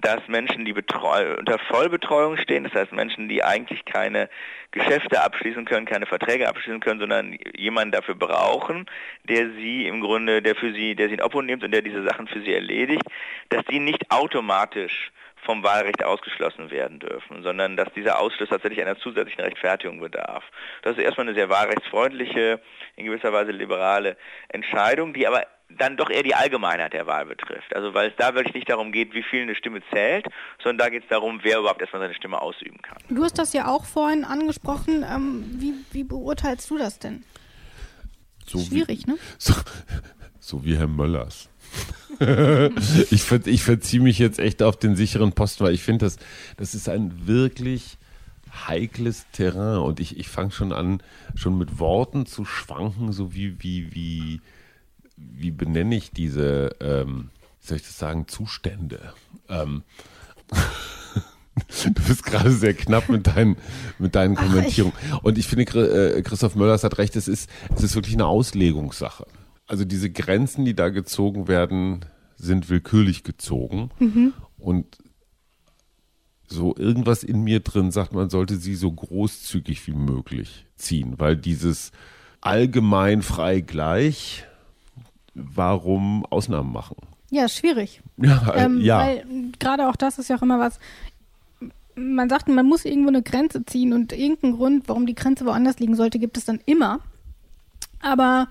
[0.00, 4.28] dass Menschen, die unter Vollbetreuung stehen, das heißt Menschen, die eigentlich keine
[4.70, 8.86] Geschäfte abschließen können, keine Verträge abschließen können, sondern jemanden dafür brauchen,
[9.24, 12.02] der sie im Grunde, der für sie, der sie in Obhut nimmt und der diese
[12.02, 13.04] Sachen für sie erledigt,
[13.48, 15.10] dass die nicht automatisch
[15.44, 20.44] vom Wahlrecht ausgeschlossen werden dürfen, sondern dass dieser Ausschluss tatsächlich einer zusätzlichen Rechtfertigung bedarf.
[20.82, 22.60] Das ist erstmal eine sehr wahlrechtsfreundliche,
[22.96, 24.16] in gewisser Weise liberale
[24.48, 27.74] Entscheidung, die aber dann doch eher die Allgemeinheit der Wahl betrifft.
[27.74, 30.26] Also weil es da wirklich nicht darum geht, wie viel eine Stimme zählt,
[30.62, 32.98] sondern da geht es darum, wer überhaupt erstmal seine Stimme ausüben kann.
[33.08, 35.04] Du hast das ja auch vorhin angesprochen.
[35.08, 37.22] Ähm, wie, wie, beurteilst du das denn?
[38.46, 39.18] So Schwierig, wie, ne?
[39.38, 39.54] So,
[40.40, 41.50] so wie Herr Möllers.
[43.10, 46.16] ich, ver, ich verziehe mich jetzt echt auf den sicheren Posten, weil ich finde, das,
[46.56, 47.98] das ist ein wirklich
[48.66, 51.02] heikles Terrain und ich, ich fange schon an,
[51.34, 54.40] schon mit Worten zu schwanken, so wie, wie, wie,
[55.18, 59.12] wie benenne ich diese, ähm, wie soll ich das sagen, Zustände.
[59.48, 59.82] Ähm,
[61.82, 63.56] Du bist gerade sehr knapp mit deinen,
[63.98, 64.96] mit deinen Kommentierungen.
[65.22, 65.64] Und ich finde,
[66.14, 69.26] äh, Christoph Möllers hat recht, es ist, es ist wirklich eine Auslegungssache
[69.68, 72.04] also diese Grenzen, die da gezogen werden,
[72.36, 73.90] sind willkürlich gezogen.
[74.00, 74.32] Mhm.
[74.56, 74.98] Und
[76.46, 81.36] so irgendwas in mir drin sagt, man sollte sie so großzügig wie möglich ziehen, weil
[81.36, 81.92] dieses
[82.40, 84.46] allgemein frei gleich,
[85.38, 86.96] warum Ausnahmen machen?
[87.30, 88.02] Ja, schwierig.
[88.20, 88.98] Ja, äh, ähm, ja.
[88.98, 89.24] Weil
[89.58, 90.80] gerade auch das ist ja auch immer was,
[91.94, 95.78] man sagt, man muss irgendwo eine Grenze ziehen und irgendeinen Grund, warum die Grenze woanders
[95.78, 97.00] liegen sollte, gibt es dann immer.
[98.00, 98.48] Aber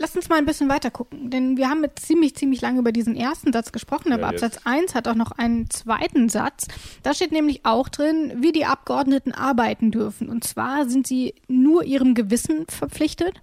[0.00, 2.90] Lass uns mal ein bisschen weiter gucken, denn wir haben jetzt ziemlich, ziemlich lange über
[2.90, 6.68] diesen ersten Satz gesprochen, aber ja, Absatz 1 hat auch noch einen zweiten Satz.
[7.02, 10.30] Da steht nämlich auch drin, wie die Abgeordneten arbeiten dürfen.
[10.30, 13.42] Und zwar sind sie nur ihrem Gewissen verpflichtet.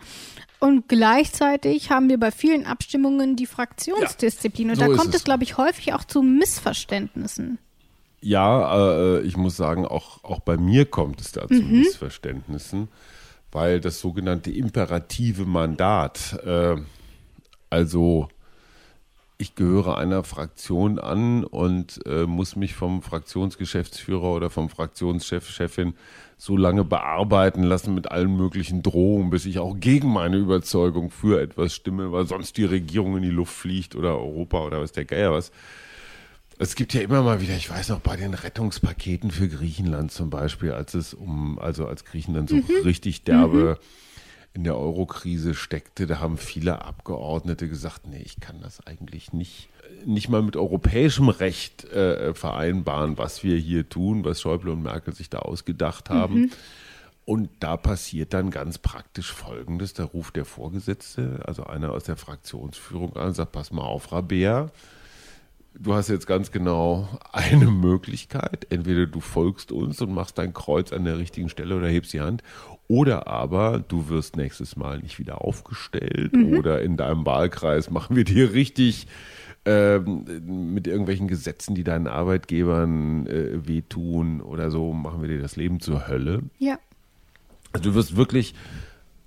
[0.59, 4.71] Und gleichzeitig haben wir bei vielen Abstimmungen die Fraktionsdisziplin.
[4.71, 7.59] Und so da kommt es, glaube ich, häufig auch zu Missverständnissen.
[8.21, 11.81] Ja, äh, ich muss sagen, auch, auch bei mir kommt es da zu mhm.
[11.81, 12.89] Missverständnissen
[13.51, 16.75] weil das sogenannte imperative Mandat, äh,
[17.69, 18.29] also
[19.37, 25.95] ich gehöre einer Fraktion an und äh, muss mich vom Fraktionsgeschäftsführer oder vom Fraktionschef, Chefin
[26.37, 31.41] so lange bearbeiten lassen mit allen möglichen Drohungen, bis ich auch gegen meine Überzeugung für
[31.41, 35.05] etwas stimme, weil sonst die Regierung in die Luft fliegt oder Europa oder was der
[35.05, 35.51] Geier was.
[36.59, 40.29] Es gibt ja immer mal wieder, ich weiß noch, bei den Rettungspaketen für Griechenland zum
[40.29, 42.63] Beispiel, als es um, also als Griechenland so mhm.
[42.83, 44.06] richtig derbe mhm.
[44.53, 49.69] In der Eurokrise steckte, da haben viele Abgeordnete gesagt, nee, ich kann das eigentlich nicht,
[50.05, 55.13] nicht mal mit europäischem Recht äh, vereinbaren, was wir hier tun, was Schäuble und Merkel
[55.13, 56.41] sich da ausgedacht haben.
[56.41, 56.51] Mhm.
[57.25, 59.93] Und da passiert dann ganz praktisch Folgendes.
[59.93, 64.71] Da ruft der Vorgesetzte, also einer aus der Fraktionsführung an, sagt, pass mal auf, Rabea,
[65.79, 68.67] du hast jetzt ganz genau eine Möglichkeit.
[68.69, 72.21] Entweder du folgst uns und machst dein Kreuz an der richtigen Stelle oder hebst die
[72.21, 72.43] Hand.
[72.87, 76.57] Oder aber du wirst nächstes Mal nicht wieder aufgestellt mhm.
[76.57, 79.07] oder in deinem Wahlkreis machen wir dir richtig
[79.65, 85.57] ähm, mit irgendwelchen Gesetzen, die deinen Arbeitgebern äh, wehtun oder so, machen wir dir das
[85.57, 86.43] Leben zur Hölle.
[86.57, 86.79] Ja.
[87.73, 88.55] Also du wirst wirklich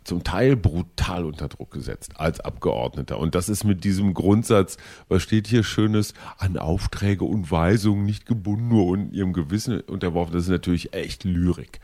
[0.05, 3.19] zum Teil brutal unter Druck gesetzt als Abgeordneter.
[3.19, 4.77] Und das ist mit diesem Grundsatz,
[5.09, 10.33] was steht hier Schönes, an Aufträge und Weisungen nicht gebunden, nur in ihrem Gewissen unterworfen.
[10.33, 11.81] Das ist natürlich echt Lyrik,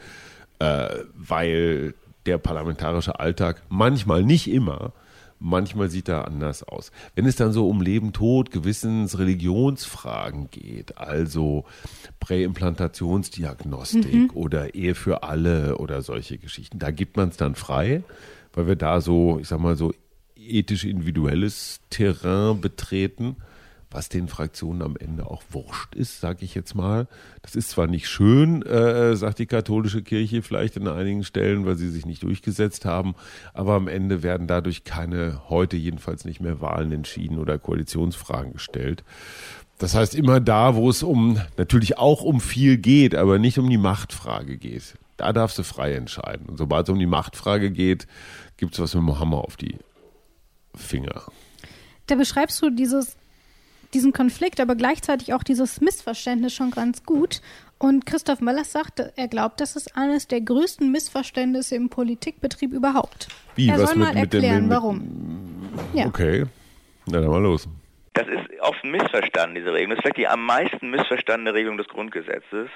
[0.58, 4.92] äh, weil der parlamentarische Alltag manchmal, nicht immer,
[5.38, 6.92] manchmal sieht er anders aus.
[7.14, 11.64] Wenn es dann so um Leben, Tod, Gewissens, Religionsfragen geht, also
[12.20, 14.30] Präimplantationsdiagnostik mhm.
[14.34, 18.02] oder Ehe für alle oder solche Geschichten, da gibt man es dann frei,
[18.52, 19.92] weil wir da so, ich sag mal, so
[20.36, 23.36] ethisch individuelles Terrain betreten
[23.96, 27.08] was den Fraktionen am Ende auch wurscht ist, sage ich jetzt mal.
[27.40, 31.76] Das ist zwar nicht schön, äh, sagt die katholische Kirche vielleicht an einigen Stellen, weil
[31.76, 33.14] sie sich nicht durchgesetzt haben,
[33.54, 39.02] aber am Ende werden dadurch keine, heute jedenfalls nicht mehr Wahlen entschieden oder Koalitionsfragen gestellt.
[39.78, 43.70] Das heißt immer da, wo es um natürlich auch um viel geht, aber nicht um
[43.70, 44.98] die Machtfrage geht.
[45.16, 46.46] Da darfst du frei entscheiden.
[46.46, 48.06] Und sobald es um die Machtfrage geht,
[48.58, 49.76] gibt es was mit dem Hammer auf die
[50.74, 51.22] Finger.
[52.06, 53.16] Da beschreibst du dieses,
[53.94, 57.40] diesen Konflikt, aber gleichzeitig auch dieses Missverständnis schon ganz gut.
[57.78, 63.28] Und Christoph Möllers sagt, er glaubt, das ist eines der größten Missverständnisse im Politikbetrieb überhaupt.
[63.54, 65.68] Wie, er was soll mit, mal mit dem- erklären, mit- warum.
[65.92, 66.06] Ja.
[66.06, 66.46] Okay,
[67.06, 67.68] na dann mal los.
[68.16, 69.90] Das ist oft missverstanden, diese Regelung.
[69.90, 72.70] Das ist vielleicht die am meisten missverstandene Regelung des Grundgesetzes,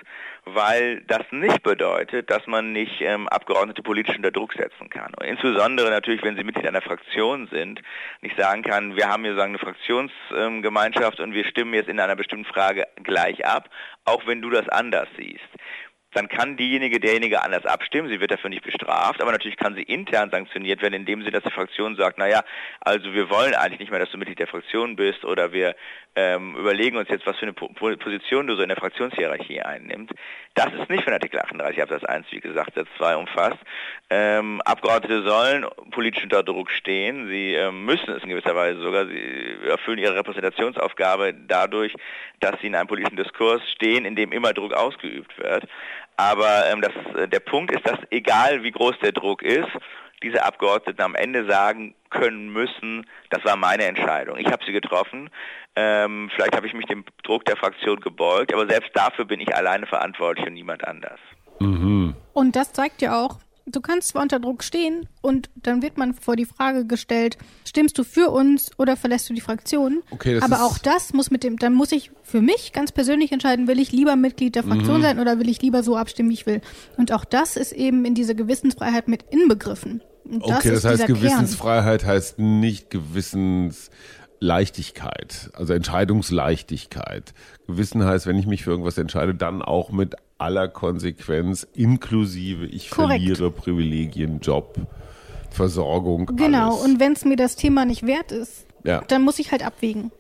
[0.45, 5.15] weil das nicht bedeutet, dass man nicht ähm, Abgeordnete politisch unter Druck setzen kann.
[5.15, 7.81] Und insbesondere natürlich, wenn sie Mitglied einer Fraktion sind,
[8.21, 12.17] nicht sagen kann, wir haben hier sagen eine Fraktionsgemeinschaft und wir stimmen jetzt in einer
[12.17, 13.71] bestimmten Frage gleich ab,
[14.05, 15.41] auch wenn du das anders siehst
[16.13, 18.09] dann kann diejenige, derjenige anders abstimmen.
[18.09, 21.45] Sie wird dafür nicht bestraft, aber natürlich kann sie intern sanktioniert werden, indem sie, dass
[21.45, 22.43] die Fraktion sagt, naja,
[22.81, 25.75] also wir wollen eigentlich nicht mehr, dass du Mitglied der Fraktion bist oder wir
[26.17, 29.63] ähm, überlegen uns jetzt, was für eine po Po- Position du so in der Fraktionshierarchie
[29.63, 30.13] einnimmst.
[30.55, 33.59] Das ist nicht von Artikel 38 Absatz 1, wie gesagt, Satz 2 umfasst.
[34.11, 37.29] Ähm, Abgeordnete sollen politisch unter Druck stehen.
[37.29, 39.07] Sie ähm, müssen es in gewisser Weise sogar.
[39.07, 41.95] Sie erfüllen ihre Repräsentationsaufgabe dadurch,
[42.41, 45.65] dass sie in einem politischen Diskurs stehen, in dem immer Druck ausgeübt wird.
[46.21, 49.71] Aber ähm, das, äh, der Punkt ist, dass egal wie groß der Druck ist,
[50.23, 54.37] diese Abgeordneten am Ende sagen können müssen, das war meine Entscheidung.
[54.37, 55.31] Ich habe sie getroffen.
[55.77, 59.57] Ähm, vielleicht habe ich mich dem Druck der Fraktion gebeugt, aber selbst dafür bin ich
[59.57, 61.21] alleine verantwortlich und niemand anders.
[62.35, 63.39] Und das zeigt ja auch,
[63.75, 67.99] du kannst zwar unter Druck stehen und dann wird man vor die Frage gestellt, stimmst
[67.99, 70.03] du für uns oder verlässt du die Fraktion?
[70.11, 73.33] Okay, das Aber auch das muss mit dem, dann muss ich für mich ganz persönlich
[73.33, 75.03] entscheiden, will ich lieber Mitglied der Fraktion Mhm.
[75.03, 76.61] sein oder will ich lieber so abstimmen, wie ich will.
[76.97, 80.03] Und auch das ist eben in diese Gewissensfreiheit mit inbegriffen.
[80.25, 81.17] Und das okay, das heißt, dieser Kern.
[81.19, 87.35] Gewissensfreiheit heißt nicht Gewissensleichtigkeit, also Entscheidungsleichtigkeit.
[87.67, 92.91] Gewissen heißt, wenn ich mich für irgendwas entscheide, dann auch mit aller Konsequenz, inklusive ich
[92.91, 93.23] Korrekt.
[93.23, 94.79] verliere Privilegien, Job,
[95.51, 96.27] Versorgung.
[96.37, 96.85] Genau, alles.
[96.85, 99.03] und wenn es mir das Thema nicht wert ist, Ja.
[99.09, 100.11] dann muss ich halt abwägen.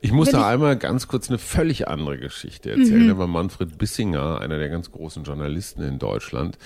[0.00, 3.04] Ich muss Wenn da ich- einmal ganz kurz eine völlig andere Geschichte erzählen.
[3.04, 3.06] Mhm.
[3.06, 6.58] Der war Manfred Bissinger, einer der ganz großen Journalisten in Deutschland.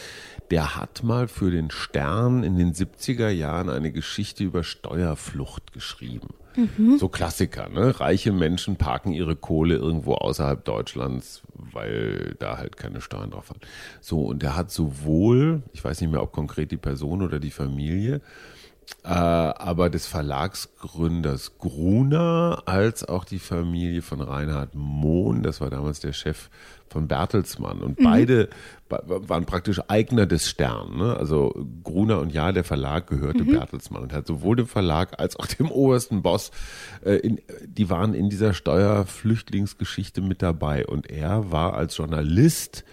[0.51, 6.29] Der hat mal für den Stern in den 70er Jahren eine Geschichte über Steuerflucht geschrieben.
[6.57, 6.99] Mhm.
[6.99, 8.01] So Klassiker, ne?
[8.01, 11.43] Reiche Menschen parken ihre Kohle irgendwo außerhalb Deutschlands,
[11.79, 13.61] weil da halt keine Steuern drauf waren.
[14.01, 17.51] So, und er hat sowohl, ich weiß nicht mehr, ob konkret die Person oder die
[17.51, 18.21] Familie,
[19.05, 26.01] äh, aber des Verlagsgründers Gruner als auch die Familie von Reinhard Mohn, das war damals
[26.01, 26.49] der Chef
[26.89, 27.81] von Bertelsmann.
[27.81, 28.49] Und beide
[28.89, 30.97] ba- waren praktisch Eigner des Stern.
[30.97, 31.15] Ne?
[31.17, 35.47] Also Gruner und ja, der Verlag gehörte Bertelsmann und hat sowohl dem Verlag als auch
[35.47, 36.51] dem obersten Boss,
[37.05, 40.87] äh, in, die waren in dieser Steuerflüchtlingsgeschichte mit dabei.
[40.87, 42.85] Und er war als Journalist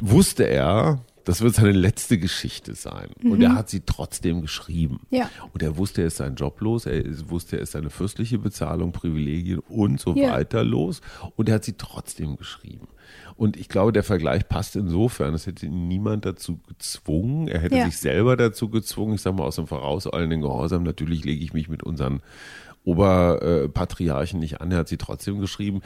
[0.00, 3.10] wusste er, das wird seine letzte Geschichte sein.
[3.22, 5.00] Und er hat sie trotzdem geschrieben.
[5.10, 5.28] Ja.
[5.52, 8.92] Und er wusste, er ist sein Job los, er wusste, er ist seine fürstliche Bezahlung,
[8.92, 10.32] Privilegien und so Ja.
[10.32, 11.00] weiter los.
[11.36, 12.88] Und er hat sie trotzdem geschrieben.
[13.36, 17.48] Und ich glaube, der Vergleich passt insofern, es hätte ihn niemand dazu gezwungen.
[17.48, 17.84] Er hätte Ja.
[17.86, 19.14] sich selber dazu gezwungen.
[19.14, 20.82] Ich sage mal, aus dem vorauseilenden Gehorsam.
[20.82, 22.20] Natürlich lege ich mich mit unseren
[22.84, 24.70] Oberpatriarchen nicht an.
[24.72, 25.80] Er hat sie trotzdem geschrieben.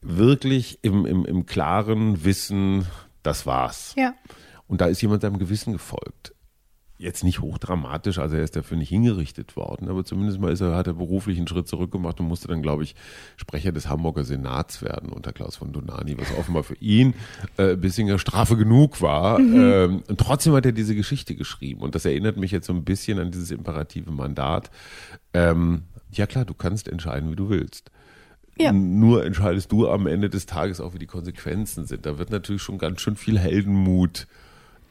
[0.00, 2.86] Wirklich im, im, im klaren Wissen,
[3.22, 3.94] das war's.
[3.96, 4.14] Ja.
[4.68, 6.34] Und da ist jemand seinem Gewissen gefolgt.
[7.00, 10.74] Jetzt nicht hochdramatisch, also er ist dafür nicht hingerichtet worden, aber zumindest mal ist er,
[10.74, 12.96] hat er beruflich einen Schritt zurück gemacht und musste dann, glaube ich,
[13.36, 17.14] Sprecher des Hamburger Senats werden unter Klaus von Donani, was offenbar für ihn
[17.56, 19.38] äh, Bissinger Strafe genug war.
[19.38, 21.82] Ähm, und trotzdem hat er diese Geschichte geschrieben.
[21.82, 24.70] Und das erinnert mich jetzt so ein bisschen an dieses imperative Mandat.
[25.32, 27.92] Ähm, ja klar, du kannst entscheiden, wie du willst.
[28.58, 28.72] Ja.
[28.72, 32.06] Nur entscheidest du am Ende des Tages auch, wie die Konsequenzen sind.
[32.06, 34.26] Da wird natürlich schon ganz schön viel Heldenmut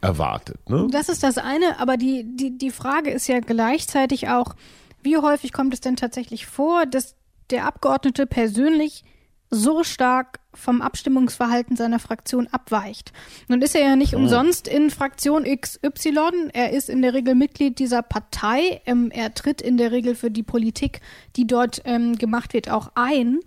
[0.01, 0.69] erwartet.
[0.69, 0.87] Ne?
[0.91, 4.55] Das ist das eine, aber die, die, die Frage ist ja gleichzeitig auch,
[5.01, 7.15] wie häufig kommt es denn tatsächlich vor, dass
[7.49, 9.03] der Abgeordnete persönlich
[9.49, 13.13] so stark vom Abstimmungsverhalten seiner Fraktion abweicht.
[13.47, 16.49] Nun ist er ja nicht umsonst in Fraktion XY.
[16.51, 18.81] Er ist in der Regel Mitglied dieser Partei.
[18.85, 20.99] Ähm, er tritt in der Regel für die Politik,
[21.35, 23.39] die dort ähm, gemacht wird, auch ein.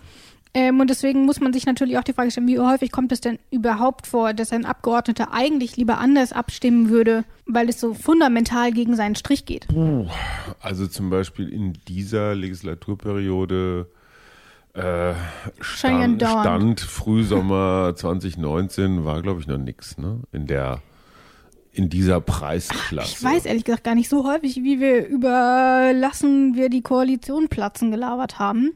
[0.53, 3.21] Ähm, und deswegen muss man sich natürlich auch die Frage stellen, wie häufig kommt es
[3.21, 8.73] denn überhaupt vor, dass ein Abgeordneter eigentlich lieber anders abstimmen würde, weil es so fundamental
[8.73, 9.69] gegen seinen Strich geht?
[10.61, 13.87] Also zum Beispiel in dieser Legislaturperiode
[14.75, 15.15] äh,
[15.61, 20.21] stand, stand Frühsommer 2019 war, glaube ich, noch nix, ne?
[20.33, 20.83] In der
[21.73, 23.17] in dieser Preisklasse.
[23.17, 27.49] Ich weiß ehrlich gesagt gar nicht so häufig, wie wir über lassen wir die Koalition
[27.49, 28.73] platzen gelabert haben.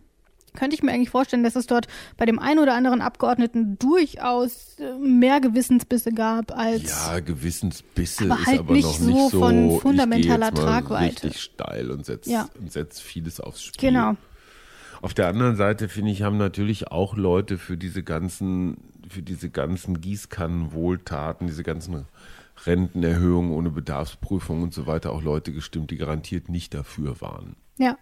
[0.54, 1.86] Könnte ich mir eigentlich vorstellen, dass es dort
[2.16, 6.84] bei dem einen oder anderen Abgeordneten durchaus äh, mehr Gewissensbisse gab als.
[6.84, 9.38] Ja, Gewissensbisse aber halt ist aber nicht noch so nicht so.
[9.40, 11.24] von fundamentaler ich jetzt mal Tragweite.
[11.24, 12.48] Richtig steil und setze Ja.
[12.58, 13.88] und setz vieles aufs Spiel.
[13.90, 14.16] Genau.
[15.02, 19.50] Auf der anderen Seite finde ich, haben natürlich auch Leute für diese ganzen, für diese
[19.50, 22.06] ganzen Gießkannenwohltaten, diese ganzen
[22.64, 27.56] Rentenerhöhungen ohne Bedarfsprüfung und so weiter auch Leute gestimmt, die garantiert nicht dafür waren.
[27.76, 27.98] Ja.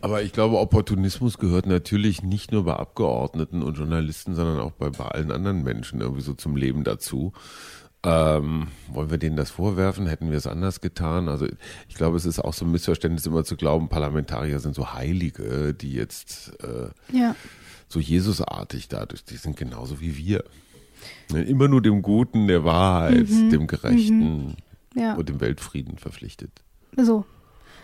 [0.00, 4.90] Aber ich glaube, Opportunismus gehört natürlich nicht nur bei Abgeordneten und Journalisten, sondern auch bei,
[4.90, 7.32] bei allen anderen Menschen irgendwie so zum Leben dazu.
[8.04, 10.06] Ähm, wollen wir denen das vorwerfen?
[10.06, 11.28] Hätten wir es anders getan?
[11.28, 11.46] Also
[11.88, 15.74] ich glaube, es ist auch so ein Missverständnis, immer zu glauben, Parlamentarier sind so Heilige,
[15.74, 17.34] die jetzt äh, Ja.
[17.88, 20.44] so Jesusartig dadurch, die sind genauso wie wir.
[21.32, 24.54] Ne, Immer nur dem Guten, der Wahrheit, dem Gerechten
[24.94, 25.14] Ja.
[25.16, 26.52] und dem Weltfrieden verpflichtet.
[26.96, 27.24] So.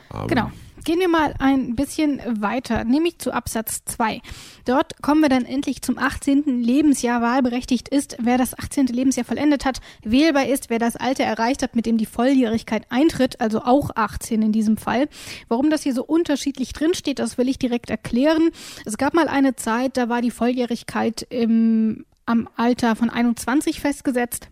[0.09, 0.51] Aber Genau.
[0.85, 4.21] Gehen wir mal ein bisschen weiter, nämlich zu Absatz 2.
[4.67, 6.63] Dort kommen wir dann endlich zum 18.
[6.63, 7.23] Lebensjahr.
[7.23, 8.89] Wahlberechtigt ist, wer das 18.
[8.89, 9.81] Lebensjahr vollendet hat.
[10.03, 14.43] Wählbar ist, wer das Alter erreicht hat, mit dem die Volljährigkeit eintritt, also auch 18
[14.43, 15.09] in diesem Fall.
[15.49, 18.51] Warum das hier so unterschiedlich drinsteht, das will ich direkt erklären.
[18.85, 24.49] Es gab mal eine Zeit, da war die Volljährigkeit im, am Alter von 21 festgesetzt.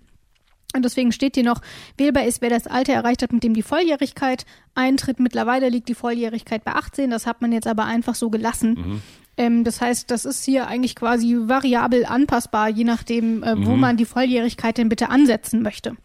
[0.74, 1.60] Und deswegen steht hier noch,
[1.96, 5.20] wählbar ist, wer das Alter erreicht hat, mit dem die Volljährigkeit eintritt.
[5.20, 9.02] Mittlerweile liegt die Volljährigkeit bei 18, das hat man jetzt aber einfach so gelassen.
[9.36, 13.96] Ähm, das heißt, das ist hier eigentlich quasi variabel anpassbar, je nachdem, äh, wo man
[13.96, 15.96] die Volljährigkeit denn bitte ansetzen möchte.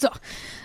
[0.00, 0.08] So,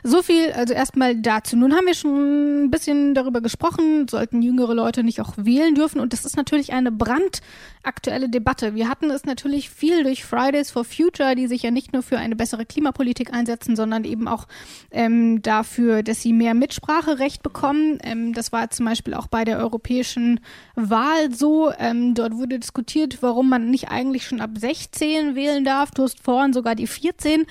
[0.04, 1.58] so viel also erstmal dazu.
[1.58, 6.00] Nun haben wir schon ein bisschen darüber gesprochen, sollten jüngere Leute nicht auch wählen dürfen.
[6.00, 8.76] Und das ist natürlich eine brandaktuelle Debatte.
[8.76, 12.20] Wir hatten es natürlich viel durch Fridays for Future, die sich ja nicht nur für
[12.20, 14.48] eine bessere Klimapolitik einsetzen, sondern eben auch
[14.92, 17.98] ähm, dafür, dass sie mehr Mitspracherecht bekommen.
[18.04, 20.42] Ähm, das war zum Beispiel auch bei der europäischen
[20.76, 21.72] Wahl so.
[21.80, 25.90] Ähm, dort wurde diskutiert, warum man nicht eigentlich schon ab 16 wählen darf.
[25.90, 27.48] Du hast vorhin sogar die 14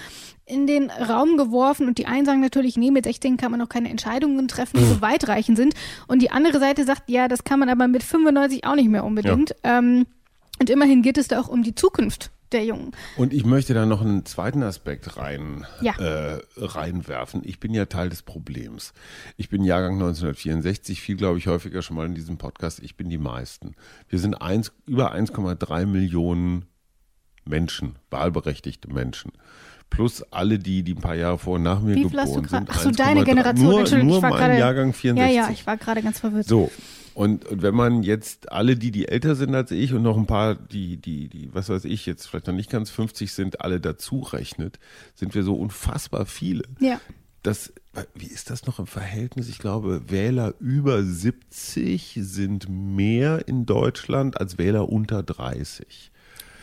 [0.52, 3.68] in den Raum geworfen und die einen sagen natürlich, nee, mit 16 kann man noch
[3.68, 5.74] keine Entscheidungen treffen, die so weitreichend sind.
[6.08, 9.04] Und die andere Seite sagt, ja, das kann man aber mit 95 auch nicht mehr
[9.04, 9.54] unbedingt.
[9.64, 10.06] Ähm,
[10.60, 12.92] und immerhin geht es da auch um die Zukunft der Jungen.
[13.16, 15.94] Und ich möchte da noch einen zweiten Aspekt rein, Ja.
[15.98, 17.40] äh, reinwerfen.
[17.44, 18.92] Ich bin ja Teil des Problems.
[19.38, 22.80] Ich bin Jahrgang 1964, viel glaube ich häufiger schon mal in diesem Podcast.
[22.82, 23.74] Ich bin die meisten.
[24.10, 26.66] Wir sind eins, über 1,3 Millionen
[27.46, 29.32] Menschen, wahlberechtigte Menschen.
[29.92, 32.40] Plus alle die, die ein paar Jahre vor und nach mir Wie viel hast du
[32.40, 32.70] geboren sind.
[32.70, 33.68] Ach so, deine 1,3 Generation.
[33.68, 34.58] Nur, Entschuldigung, nur ich war gerade.
[34.58, 35.36] Jahrgang 64.
[35.36, 36.46] Ja, ja, ich war gerade ganz verwirrt.
[36.46, 36.70] So.
[37.12, 40.26] Und, und wenn man jetzt alle die, die älter sind als ich und noch ein
[40.26, 43.80] paar, die, die, die, was weiß ich, jetzt vielleicht noch nicht ganz 50 sind, alle
[43.80, 44.78] dazu rechnet,
[45.14, 46.64] sind wir so unfassbar viele.
[46.80, 46.98] Ja.
[47.42, 47.74] Das,
[48.14, 49.50] wie ist das noch im Verhältnis?
[49.50, 56.12] Ich glaube, Wähler über 70 sind mehr in Deutschland als Wähler unter 30.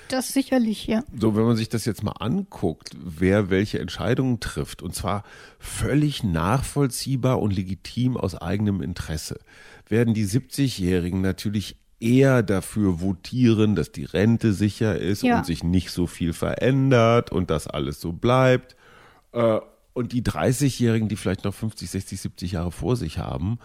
[0.10, 1.04] Das sicherlich, ja.
[1.18, 5.24] So, wenn man sich das jetzt mal anguckt, wer welche Entscheidungen trifft, und zwar
[5.60, 9.40] völlig nachvollziehbar und legitim aus eigenem Interesse,
[9.88, 15.38] werden die 70-Jährigen natürlich eher dafür votieren, dass die Rente sicher ist Ja.
[15.40, 18.76] und sich nicht so viel verändert und dass alles so bleibt.
[19.32, 19.60] Äh,
[19.94, 23.60] Und die 30-Jährigen, die vielleicht noch 50, 60, 70 Jahre vor sich haben,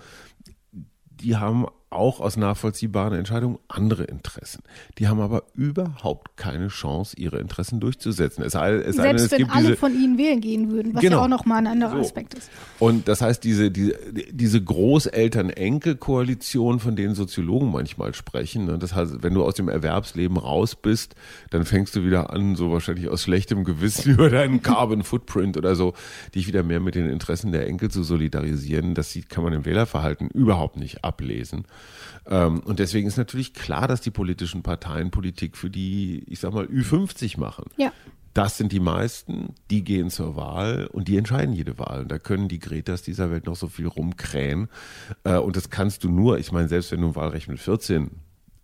[0.73, 4.63] die haben auch aus nachvollziehbaren Entscheidungen andere Interessen.
[4.99, 8.43] Die haben aber überhaupt keine Chance, ihre Interessen durchzusetzen.
[8.45, 11.19] Es es Selbst es wenn alle diese, von ihnen wählen gehen würden, was Genau.
[11.19, 11.99] ja auch nochmal ein anderer So.
[12.01, 12.51] Aspekt ist.
[12.79, 13.97] Und das heißt, diese, diese,
[14.31, 20.37] diese Großeltern-Enkel-Koalition, von denen Soziologen manchmal sprechen, ne, das heißt, wenn du aus dem Erwerbsleben
[20.37, 21.15] raus bist,
[21.51, 25.75] dann fängst du wieder an, so wahrscheinlich aus schlechtem Gewissen über deinen Carbon Footprint oder
[25.77, 25.95] so,
[26.35, 28.95] dich wieder mehr mit den Interessen der Enkel zu solidarisieren.
[28.95, 31.65] Das kann man im Wählerverhalten überhaupt nicht ablesen.
[32.27, 36.53] Ähm, und deswegen ist natürlich klar, dass die politischen Parteien Politik für die, ich sag
[36.55, 37.65] mal, Ü50 machen.
[37.77, 37.93] Ja.
[38.33, 42.01] Das sind die meisten, die gehen zur Wahl und die entscheiden jede Wahl.
[42.03, 44.69] Und da können die Gretas dieser Welt noch so viel rumkrähen.
[45.23, 48.11] Äh, und das kannst du nur, ich meine, selbst wenn du ein Wahlrecht mit 14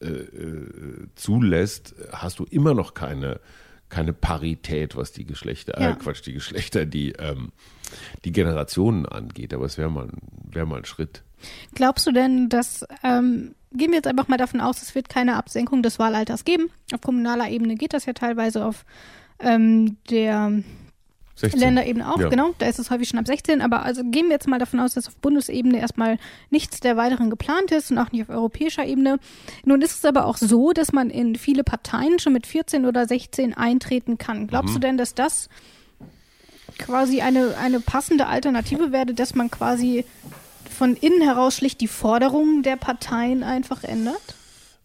[0.00, 3.38] äh, äh, zulässt, hast du immer noch keine,
[3.90, 5.90] keine Parität, was die Geschlechter, Ja.
[5.90, 7.52] äh, Quatsch, die Geschlechter, die, ähm,
[8.24, 9.54] die Generationen angeht.
[9.54, 10.08] Aber es wäre mal,
[10.50, 11.22] wär mal ein Schritt.
[11.74, 15.36] Glaubst du denn, dass, ähm, gehen wir jetzt einfach mal davon aus, es wird keine
[15.36, 16.70] Absenkung des Wahlalters geben.
[16.92, 18.84] Auf kommunaler Ebene geht das ja teilweise auf
[19.38, 20.52] ähm, der
[21.36, 21.58] 16.
[21.60, 22.28] Länderebene auch, Ja.
[22.28, 22.50] genau.
[22.58, 23.62] Da ist es häufig schon ab 16.
[23.62, 26.18] Aber also gehen wir jetzt mal davon aus, dass auf Bundesebene erstmal
[26.50, 29.18] nichts der weiteren geplant ist und auch nicht auf europäischer Ebene.
[29.64, 33.06] Nun ist es aber auch so, dass man in viele Parteien schon mit 14 oder
[33.08, 34.48] 16 eintreten kann.
[34.48, 34.74] Glaubst Mhm.
[34.74, 35.48] du denn, dass das
[36.78, 40.04] quasi eine, eine passende Alternative wäre, dass man quasi
[40.80, 44.34] von innen heraus schlicht die Forderungen der Parteien einfach ändert?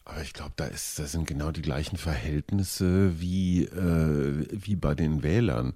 [0.04, 4.94] Aber ich glaube, da ist, das sind genau die gleichen Verhältnisse wie, äh, wie bei
[4.94, 5.74] den Wählern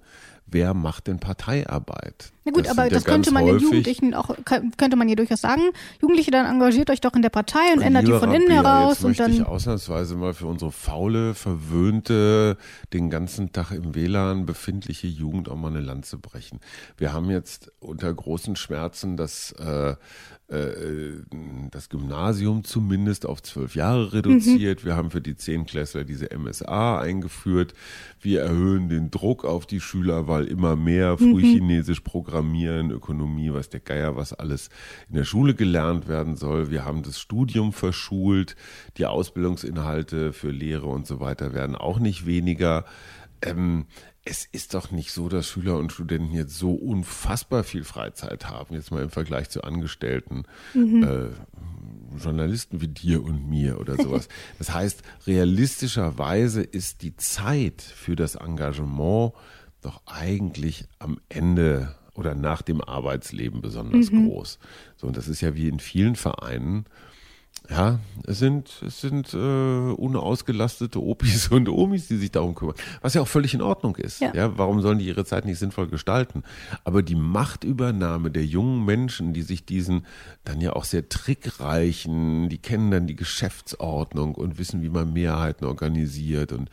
[0.50, 2.32] wer macht denn Parteiarbeit?
[2.44, 5.62] Na gut, das aber das könnte man den Jugendlichen auch, könnte man hier durchaus sagen,
[6.00, 8.94] Jugendliche, dann engagiert euch doch in der Partei und ändert die von innen heraus.
[8.94, 12.56] Jetzt und möchte dann ich ausnahmsweise mal für unsere faule, verwöhnte,
[12.92, 16.60] den ganzen Tag im WLAN befindliche Jugend auch mal eine Lanze brechen.
[16.96, 19.94] Wir haben jetzt unter großen Schmerzen das äh,
[20.50, 21.22] äh,
[21.70, 24.82] das Gymnasium zumindest auf zwölf Jahre reduziert.
[24.82, 24.86] Mhm.
[24.86, 27.74] Wir haben für die Zehnklässler diese MSA eingeführt.
[28.20, 33.80] Wir erhöhen den Druck auf die Schüler, weil immer mehr Frühchinesisch programmieren, Ökonomie, was der
[33.80, 34.70] Geier, was alles
[35.08, 36.70] in der Schule gelernt werden soll.
[36.70, 38.56] Wir haben das Studium verschult.
[38.96, 42.84] Die Ausbildungsinhalte für Lehre und so weiter werden auch nicht weniger.
[43.42, 43.86] Ähm,
[44.24, 48.74] es ist doch nicht so, dass Schüler und Studenten jetzt so unfassbar viel Freizeit haben,
[48.74, 50.44] jetzt mal im Vergleich zu Angestellten.
[50.74, 51.02] Mhm.
[51.02, 51.28] Äh,
[52.18, 54.28] Journalisten wie dir und mir oder sowas.
[54.58, 59.32] Das heißt, realistischerweise ist die Zeit für das Engagement
[59.80, 64.28] doch eigentlich am Ende oder nach dem Arbeitsleben besonders mhm.
[64.28, 64.58] groß.
[64.96, 66.84] So, und das ist ja wie in vielen Vereinen
[67.70, 72.74] ja, es sind, es sind äh, unausgelastete Opis und Omis, die sich darum kümmern.
[73.00, 74.20] Was ja auch völlig in Ordnung ist.
[74.20, 74.34] Ja.
[74.34, 74.58] ja.
[74.58, 76.42] warum sollen die ihre Zeit nicht sinnvoll gestalten?
[76.82, 80.04] Aber die Machtübernahme der jungen Menschen, die sich diesen
[80.42, 85.64] dann ja auch sehr trickreichen, die kennen dann die Geschäftsordnung und wissen, wie man Mehrheiten
[85.64, 86.70] organisiert und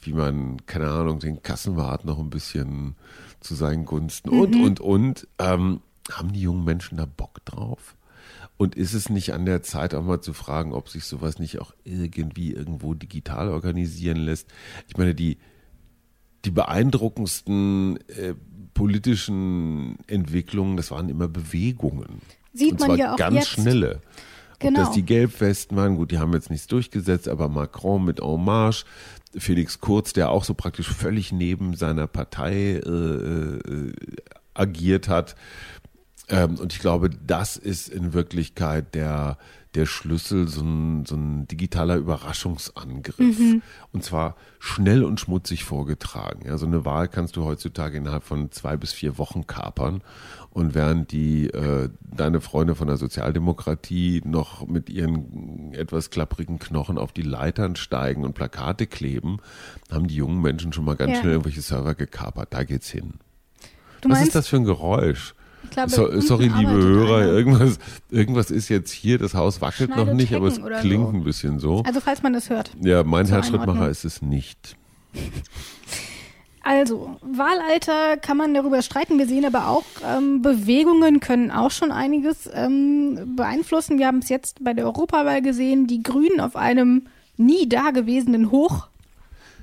[0.00, 2.96] wie man, keine Ahnung, den Kassenwart noch ein bisschen
[3.40, 4.40] zu seinen Gunsten mhm.
[4.40, 5.80] und, und, und, ähm,
[6.10, 7.94] haben die jungen Menschen da Bock drauf?
[8.62, 11.58] Und ist es nicht an der Zeit, auch mal zu fragen, ob sich sowas nicht
[11.58, 14.46] auch irgendwie irgendwo digital organisieren lässt?
[14.86, 15.38] Ich meine, die,
[16.44, 18.34] die beeindruckendsten äh,
[18.72, 22.20] politischen Entwicklungen, das waren immer Bewegungen.
[22.52, 23.48] Sieht Und man zwar ja auch ganz jetzt.
[23.48, 24.00] schnelle.
[24.60, 24.78] Genau.
[24.78, 28.44] Ob das die Gelbwesten waren, gut, die haben jetzt nichts durchgesetzt, aber Macron mit En
[28.44, 28.84] Marche,
[29.36, 33.92] Felix Kurz, der auch so praktisch völlig neben seiner Partei äh, äh,
[34.54, 35.34] agiert hat,
[36.28, 39.38] ähm, und ich glaube, das ist in Wirklichkeit der,
[39.74, 43.18] der Schlüssel, so ein, so ein digitaler Überraschungsangriff.
[43.18, 43.62] Mhm.
[43.92, 46.46] Und zwar schnell und schmutzig vorgetragen.
[46.46, 50.02] Ja, so eine Wahl kannst du heutzutage innerhalb von zwei bis vier Wochen kapern.
[50.50, 56.98] Und während die äh, deine Freunde von der Sozialdemokratie noch mit ihren etwas klapprigen Knochen
[56.98, 59.38] auf die Leitern steigen und Plakate kleben,
[59.90, 61.20] haben die jungen Menschen schon mal ganz ja.
[61.20, 62.52] schnell irgendwelche Server gekapert.
[62.52, 63.14] Da geht's hin.
[64.02, 65.34] Du Was ist das für ein Geräusch?
[65.72, 67.78] Glaube, so, sorry, liebe Hörer, irgendwas,
[68.10, 71.16] irgendwas ist jetzt hier, das Haus wackelt noch nicht, aber es klingt so.
[71.16, 71.82] ein bisschen so.
[71.84, 72.70] Also falls man das hört.
[72.80, 74.76] Ja, mein Herzschrittmacher ist es nicht.
[76.64, 79.18] Also, Wahlalter kann man darüber streiten.
[79.18, 83.98] Wir sehen aber auch, ähm, Bewegungen können auch schon einiges ähm, beeinflussen.
[83.98, 88.88] Wir haben es jetzt bei der Europawahl gesehen, die Grünen auf einem nie dagewesenen Hoch.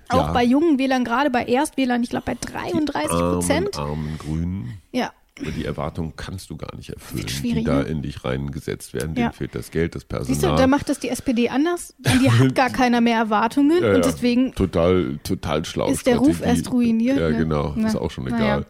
[0.09, 0.33] Auch ja.
[0.33, 3.77] bei jungen Wählern, gerade bei Erstwählern, ich glaube bei 33 Prozent.
[3.77, 4.81] Armen, armen Grünen.
[4.91, 5.11] Ja,
[5.41, 7.83] aber die Erwartungen kannst du gar nicht erfüllen, die da ne?
[7.83, 9.15] in dich reingesetzt werden.
[9.15, 9.23] Ja.
[9.23, 10.35] Denen fehlt das Geld, das Personal.
[10.35, 11.95] Siehst du, da macht das die SPD anders.
[11.97, 15.89] Die hat gar keiner mehr Erwartungen ja, und deswegen total, total schlau.
[15.89, 17.17] Ist der Ruf erst ruiniert.
[17.17, 17.37] Ja, ne?
[17.37, 17.75] genau.
[17.77, 17.87] Ja.
[17.87, 18.65] Ist auch schon egal.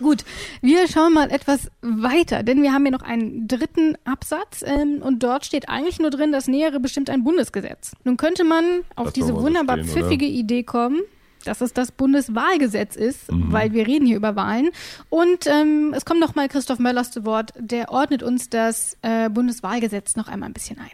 [0.00, 0.24] Gut,
[0.60, 5.22] wir schauen mal etwas weiter, denn wir haben hier noch einen dritten Absatz ähm, und
[5.24, 7.92] dort steht eigentlich nur drin, das Nähere bestimmt ein Bundesgesetz.
[8.04, 8.64] Nun könnte man
[8.94, 10.34] auf Lass diese wunderbar stehen, pfiffige oder?
[10.34, 11.00] Idee kommen,
[11.44, 13.52] dass es das Bundeswahlgesetz ist, mhm.
[13.52, 14.70] weil wir reden hier über Wahlen.
[15.10, 20.16] Und ähm, es kommt nochmal Christoph Möllers zu Wort, der ordnet uns das äh, Bundeswahlgesetz
[20.16, 20.90] noch einmal ein bisschen ein.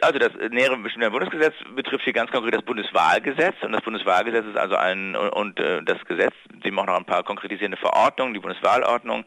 [0.00, 4.56] Also das nähere bestimmte Bundesgesetz betrifft hier ganz konkret das Bundeswahlgesetz und das Bundeswahlgesetz ist
[4.56, 6.34] also ein und, und äh, das Gesetz,
[6.64, 9.24] dem auch noch ein paar konkretisierende Verordnungen, die Bundeswahlordnung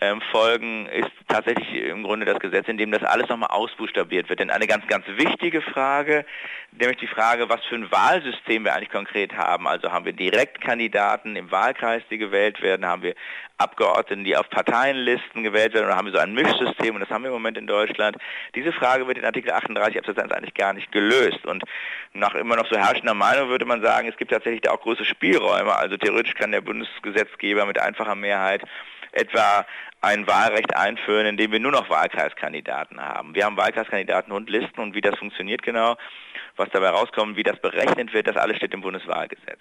[0.00, 4.40] ähm, folgen, ist tatsächlich im Grunde das Gesetz, in dem das alles nochmal ausbuchstabiert wird.
[4.40, 6.24] Denn eine ganz, ganz wichtige Frage,
[6.72, 9.68] nämlich die Frage, was für ein Wahlsystem wir eigentlich konkret haben.
[9.68, 13.14] Also haben wir Direktkandidaten im Wahlkreis, die gewählt werden, haben wir
[13.58, 17.22] Abgeordneten, die auf Parteienlisten gewählt werden, oder haben wir so ein Mischsystem und das haben
[17.22, 18.16] wir im Moment in Deutschland.
[18.54, 21.44] Diese Frage wird in Artikel 38 Absatz 1 eigentlich gar nicht gelöst.
[21.44, 21.64] Und
[22.14, 25.04] nach immer noch so herrschender Meinung würde man sagen, es gibt tatsächlich da auch große
[25.04, 25.76] Spielräume.
[25.76, 28.62] Also theoretisch kann der Bundesgesetzgeber mit einfacher Mehrheit
[29.12, 29.66] etwa
[30.00, 33.34] ein Wahlrecht einführen, indem wir nur noch Wahlkreiskandidaten haben.
[33.34, 35.96] Wir haben Wahlkreiskandidaten und Listen und wie das funktioniert genau,
[36.56, 39.60] was dabei rauskommt, wie das berechnet wird, das alles steht im Bundeswahlgesetz.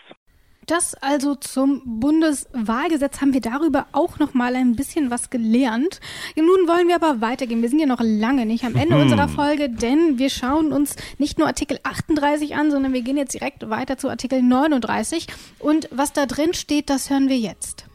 [0.69, 5.99] Das also zum Bundeswahlgesetz haben wir darüber auch noch mal ein bisschen was gelernt.
[6.35, 7.63] Nun wollen wir aber weitergehen.
[7.63, 11.39] Wir sind ja noch lange nicht am Ende unserer Folge, denn wir schauen uns nicht
[11.39, 15.25] nur Artikel 38 an, sondern wir gehen jetzt direkt weiter zu Artikel 39
[15.57, 17.88] und was da drin steht, das hören wir jetzt.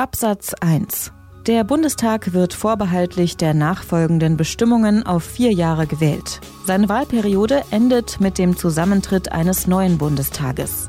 [0.00, 1.12] Absatz 1
[1.46, 6.40] Der Bundestag wird vorbehaltlich der nachfolgenden Bestimmungen auf vier Jahre gewählt.
[6.64, 10.88] Seine Wahlperiode endet mit dem Zusammentritt eines neuen Bundestages.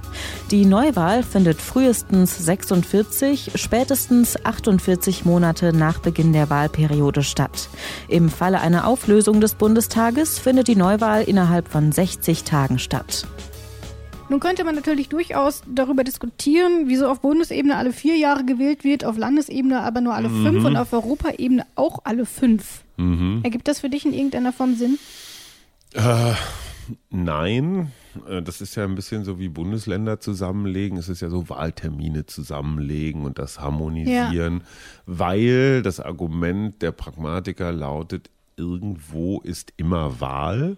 [0.50, 7.68] Die Neuwahl findet frühestens 46, spätestens 48 Monate nach Beginn der Wahlperiode statt.
[8.08, 13.28] Im Falle einer Auflösung des Bundestages findet die Neuwahl innerhalb von 60 Tagen statt.
[14.32, 19.04] Nun könnte man natürlich durchaus darüber diskutieren, wieso auf Bundesebene alle vier Jahre gewählt wird,
[19.04, 20.46] auf Landesebene aber nur alle mhm.
[20.46, 22.86] fünf und auf Europaebene auch alle fünf.
[22.96, 23.42] Mhm.
[23.44, 24.98] Ergibt das für dich in irgendeiner Form Sinn?
[25.96, 26.32] Äh,
[27.10, 27.92] nein.
[28.26, 30.98] Äh, das ist ja ein bisschen so wie Bundesländer zusammenlegen.
[30.98, 34.66] Es ist ja so Wahltermine zusammenlegen und das harmonisieren, ja.
[35.08, 40.78] weil das Argument der Pragmatiker lautet, irgendwo ist immer Wahl.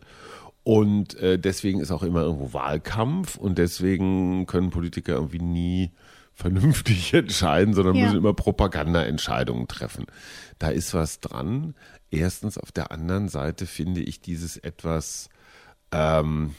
[0.63, 5.91] Und äh, deswegen ist auch immer irgendwo Wahlkampf und deswegen können Politiker irgendwie nie
[6.33, 8.05] vernünftig entscheiden, sondern ja.
[8.05, 10.05] müssen immer Propagandaentscheidungen treffen.
[10.57, 11.75] Da ist was dran.
[12.09, 15.29] Erstens, auf der anderen Seite finde ich dieses etwas,
[15.91, 16.55] ähm,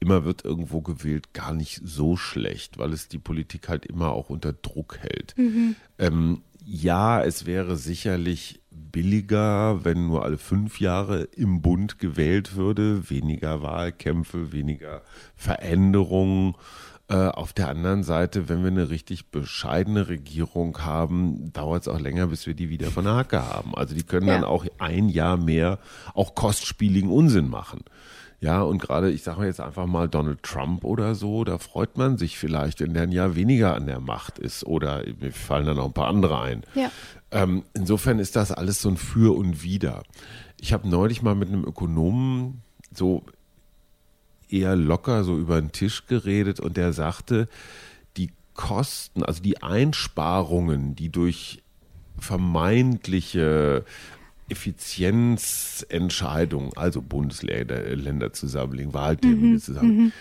[0.00, 4.30] immer wird irgendwo gewählt, gar nicht so schlecht, weil es die Politik halt immer auch
[4.30, 5.34] unter Druck hält.
[5.36, 5.76] Mhm.
[5.98, 13.10] Ähm, ja, es wäre sicherlich billiger, wenn nur alle fünf Jahre im Bund gewählt würde,
[13.10, 15.02] weniger Wahlkämpfe, weniger
[15.36, 16.54] Veränderungen.
[17.10, 22.00] Äh, auf der anderen Seite, wenn wir eine richtig bescheidene Regierung haben, dauert es auch
[22.00, 23.74] länger, bis wir die wieder von der Hacke haben.
[23.74, 24.34] Also die können ja.
[24.34, 25.78] dann auch ein Jahr mehr
[26.14, 27.80] auch kostspieligen Unsinn machen.
[28.40, 32.18] Ja, und gerade, ich sage jetzt einfach mal Donald Trump oder so, da freut man
[32.18, 34.64] sich vielleicht, wenn der ein Jahr weniger an der Macht ist.
[34.64, 36.62] Oder mir fallen dann noch ein paar andere ein.
[36.74, 36.90] Ja.
[37.30, 40.02] Ähm, insofern ist das alles so ein Für und Wider.
[40.60, 42.62] Ich habe neulich mal mit einem Ökonomen
[42.92, 43.24] so
[44.48, 47.48] eher locker so über den Tisch geredet und der sagte,
[48.16, 51.62] die Kosten, also die Einsparungen, die durch
[52.18, 53.84] vermeintliche
[54.48, 60.12] Effizienzentscheidungen, also Bundesländer zusammenlegen, Wahltermine mhm, zusammen, mhm.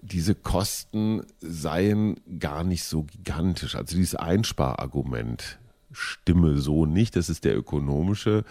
[0.00, 3.74] diese Kosten seien gar nicht so gigantisch.
[3.74, 5.58] Also dieses Einsparargument
[5.92, 7.16] stimme so nicht.
[7.16, 8.44] Das ist der ökonomische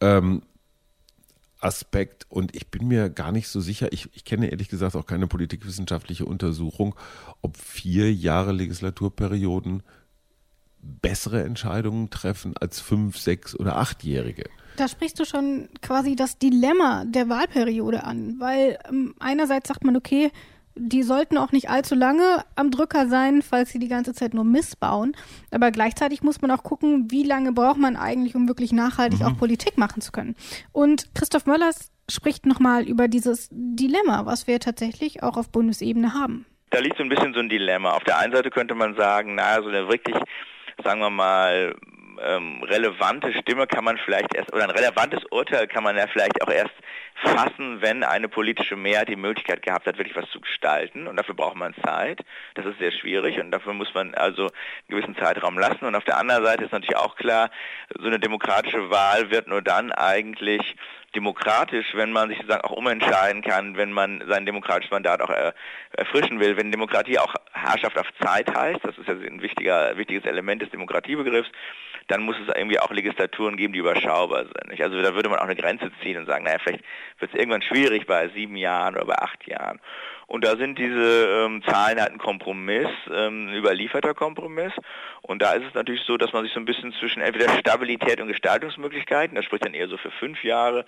[0.00, 0.42] ähm,
[1.60, 2.26] Aspekt.
[2.28, 5.26] Und ich bin mir gar nicht so sicher, ich, ich kenne ehrlich gesagt auch keine
[5.26, 6.94] politikwissenschaftliche Untersuchung,
[7.40, 9.82] ob vier Jahre Legislaturperioden
[10.80, 14.44] bessere Entscheidungen treffen als fünf, sechs oder achtjährige.
[14.76, 19.96] Da sprichst du schon quasi das Dilemma der Wahlperiode an, weil ähm, einerseits sagt man,
[19.96, 20.30] okay,
[20.76, 24.44] die sollten auch nicht allzu lange am Drücker sein, falls sie die ganze Zeit nur
[24.44, 25.16] missbauen.
[25.50, 29.26] Aber gleichzeitig muss man auch gucken, wie lange braucht man eigentlich, um wirklich nachhaltig mhm.
[29.26, 30.34] auch Politik machen zu können.
[30.72, 36.44] Und Christoph Möllers spricht nochmal über dieses Dilemma, was wir tatsächlich auch auf Bundesebene haben.
[36.70, 37.92] Da liegt so ein bisschen so ein Dilemma.
[37.92, 40.16] Auf der einen Seite könnte man sagen, naja, so eine wirklich,
[40.82, 41.76] sagen wir mal,
[42.24, 46.42] ähm, relevante Stimme kann man vielleicht erst, oder ein relevantes Urteil kann man ja vielleicht
[46.42, 46.74] auch erst
[47.22, 51.06] fassen, wenn eine politische Mehrheit die Möglichkeit gehabt hat, wirklich was zu gestalten.
[51.06, 52.20] Und dafür braucht man Zeit.
[52.54, 54.50] Das ist sehr schwierig und dafür muss man also einen
[54.88, 55.84] gewissen Zeitraum lassen.
[55.84, 57.50] Und auf der anderen Seite ist natürlich auch klar,
[57.98, 60.76] so eine demokratische Wahl wird nur dann eigentlich
[61.14, 65.30] demokratisch, wenn man sich sozusagen auch umentscheiden kann, wenn man sein demokratisches Mandat auch
[65.92, 66.56] erfrischen will.
[66.56, 70.70] Wenn Demokratie auch Herrschaft auf Zeit heißt, das ist ja ein wichtiger, wichtiges Element des
[70.70, 71.50] Demokratiebegriffs,
[72.08, 74.80] dann muss es irgendwie auch Legislaturen geben, die überschaubar sind.
[74.80, 76.84] Also da würde man auch eine Grenze ziehen und sagen, naja, vielleicht
[77.18, 79.80] wird es irgendwann schwierig bei sieben Jahren oder bei acht Jahren.
[80.26, 84.72] Und da sind diese ähm, Zahlen halt ein Kompromiss, ähm, ein überlieferter Kompromiss.
[85.22, 88.20] Und da ist es natürlich so, dass man sich so ein bisschen zwischen entweder Stabilität
[88.20, 90.84] und Gestaltungsmöglichkeiten, das spricht dann eher so für fünf Jahre,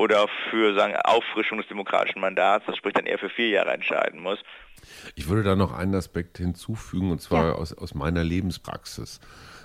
[0.00, 4.20] oder für sagen Auffrischung des demokratischen Mandats, das spricht dann eher für vier Jahre entscheiden
[4.20, 4.38] muss.
[5.14, 7.52] Ich würde da noch einen Aspekt hinzufügen, und zwar ja.
[7.52, 9.20] aus, aus meiner Lebenspraxis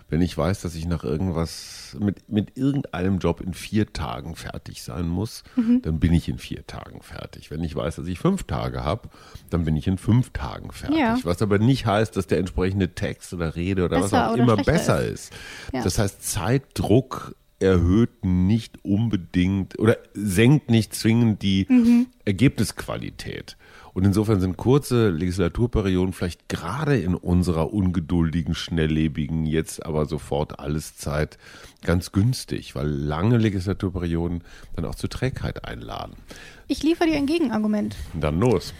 [0.08, 4.84] wenn ich weiß, dass ich nach irgendwas, mit, mit irgendeinem Job in vier Tagen fertig
[4.84, 5.82] sein muss, mhm.
[5.82, 7.50] dann bin ich in vier Tagen fertig.
[7.50, 9.10] Wenn ich weiß, dass ich fünf Tage habe,
[9.50, 11.00] dann bin ich in fünf Tagen fertig.
[11.00, 11.18] Ja.
[11.24, 14.58] Was aber nicht heißt, dass der entsprechende Text oder Rede oder besser was auch immer
[14.58, 15.34] besser ist.
[15.34, 15.34] ist.
[15.74, 15.84] Ja.
[15.84, 22.08] Das heißt, Zeitdruck erhöht nicht unbedingt oder senkt nicht zwingend die mhm.
[22.26, 23.58] Ergebnisqualität.
[23.94, 30.98] Und insofern sind kurze Legislaturperioden vielleicht gerade in unserer ungeduldigen, schnelllebigen, jetzt aber sofort alles
[30.98, 31.38] Zeit
[31.82, 34.44] ganz günstig, weil lange Legislaturperioden
[34.76, 36.18] dann auch zu Trägheit einladen.
[36.68, 37.96] Ich liefere dir ein Gegenargument.
[38.20, 38.74] Dann los.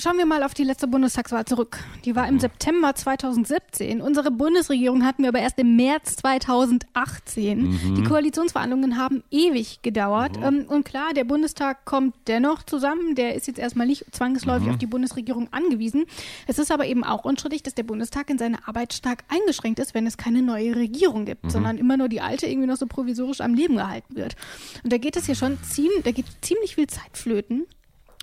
[0.00, 1.80] Schauen wir mal auf die letzte Bundestagswahl zurück.
[2.04, 2.40] Die war im mhm.
[2.40, 4.00] September 2017.
[4.00, 7.62] Unsere Bundesregierung hatten wir aber erst im März 2018.
[7.62, 7.94] Mhm.
[7.96, 10.38] Die Koalitionsverhandlungen haben ewig gedauert.
[10.38, 10.66] Mhm.
[10.68, 13.16] Und klar, der Bundestag kommt dennoch zusammen.
[13.16, 14.74] Der ist jetzt erstmal nicht zwangsläufig mhm.
[14.74, 16.04] auf die Bundesregierung angewiesen.
[16.46, 19.94] Es ist aber eben auch unstrittig, dass der Bundestag in seiner Arbeit stark eingeschränkt ist,
[19.94, 21.50] wenn es keine neue Regierung gibt, mhm.
[21.50, 24.36] sondern immer nur die alte irgendwie noch so provisorisch am Leben gehalten wird.
[24.84, 27.66] Und da geht es hier schon ziemlich, da geht ziemlich viel Zeit flöten.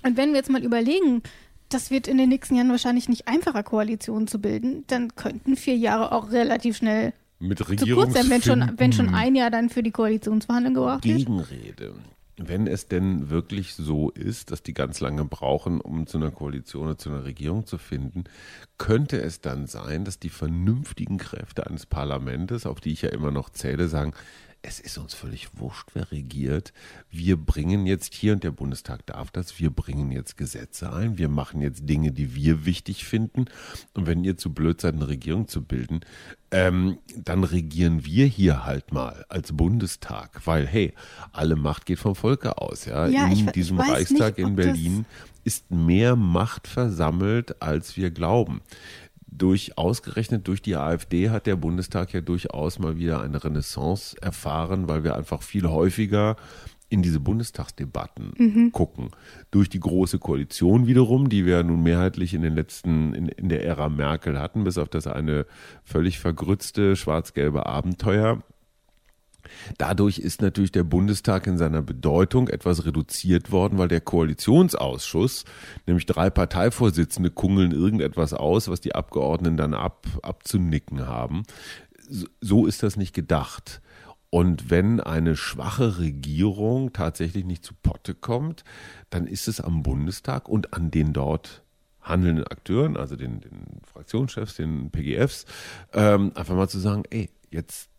[0.06, 1.22] Und wenn wir jetzt mal überlegen,
[1.68, 5.76] das wird in den nächsten Jahren wahrscheinlich nicht einfacher, Koalitionen zu bilden, dann könnten vier
[5.76, 9.68] Jahre auch relativ schnell mit zu kurz sein, wenn schon, wenn schon ein Jahr dann
[9.68, 11.18] für die Koalitionsverhandlungen gebraucht wird.
[11.18, 11.94] Gegenrede.
[12.38, 16.84] Wenn es denn wirklich so ist, dass die ganz lange brauchen, um zu einer Koalition
[16.84, 18.24] oder zu einer Regierung zu finden,
[18.76, 23.30] könnte es dann sein, dass die vernünftigen Kräfte eines Parlaments, auf die ich ja immer
[23.30, 24.12] noch zähle, sagen,
[24.66, 26.72] es ist uns völlig wurscht, wer regiert.
[27.08, 31.28] Wir bringen jetzt hier, und der Bundestag darf das, wir bringen jetzt Gesetze ein, wir
[31.28, 33.44] machen jetzt Dinge, die wir wichtig finden.
[33.94, 36.00] Und wenn ihr zu blöd seid, eine Regierung zu bilden,
[36.50, 40.94] ähm, dann regieren wir hier halt mal als Bundestag, weil hey,
[41.32, 42.86] alle Macht geht vom Volke aus.
[42.86, 45.06] Ja, ja in ich, diesem ich Reichstag nicht, in Berlin
[45.44, 48.62] ist mehr Macht versammelt, als wir glauben
[49.26, 54.88] durch ausgerechnet durch die AfD hat der Bundestag ja durchaus mal wieder eine Renaissance erfahren,
[54.88, 56.36] weil wir einfach viel häufiger
[56.88, 58.72] in diese Bundestagsdebatten mhm.
[58.72, 59.10] gucken.
[59.50, 63.64] Durch die große Koalition wiederum, die wir nun mehrheitlich in den letzten, in, in der
[63.64, 65.46] Ära Merkel hatten, bis auf das eine
[65.82, 68.42] völlig vergrützte schwarz-gelbe Abenteuer,
[69.78, 75.44] Dadurch ist natürlich der Bundestag in seiner Bedeutung etwas reduziert worden, weil der Koalitionsausschuss,
[75.86, 81.42] nämlich drei Parteivorsitzende, kungeln irgendetwas aus, was die Abgeordneten dann ab, abzunicken haben.
[82.40, 83.80] So ist das nicht gedacht.
[84.30, 88.64] Und wenn eine schwache Regierung tatsächlich nicht zu Potte kommt,
[89.08, 91.62] dann ist es am Bundestag und an den dort
[92.02, 95.44] handelnden Akteuren, also den, den Fraktionschefs, den PGFs,
[95.92, 97.90] ähm, einfach mal zu sagen, ey, jetzt,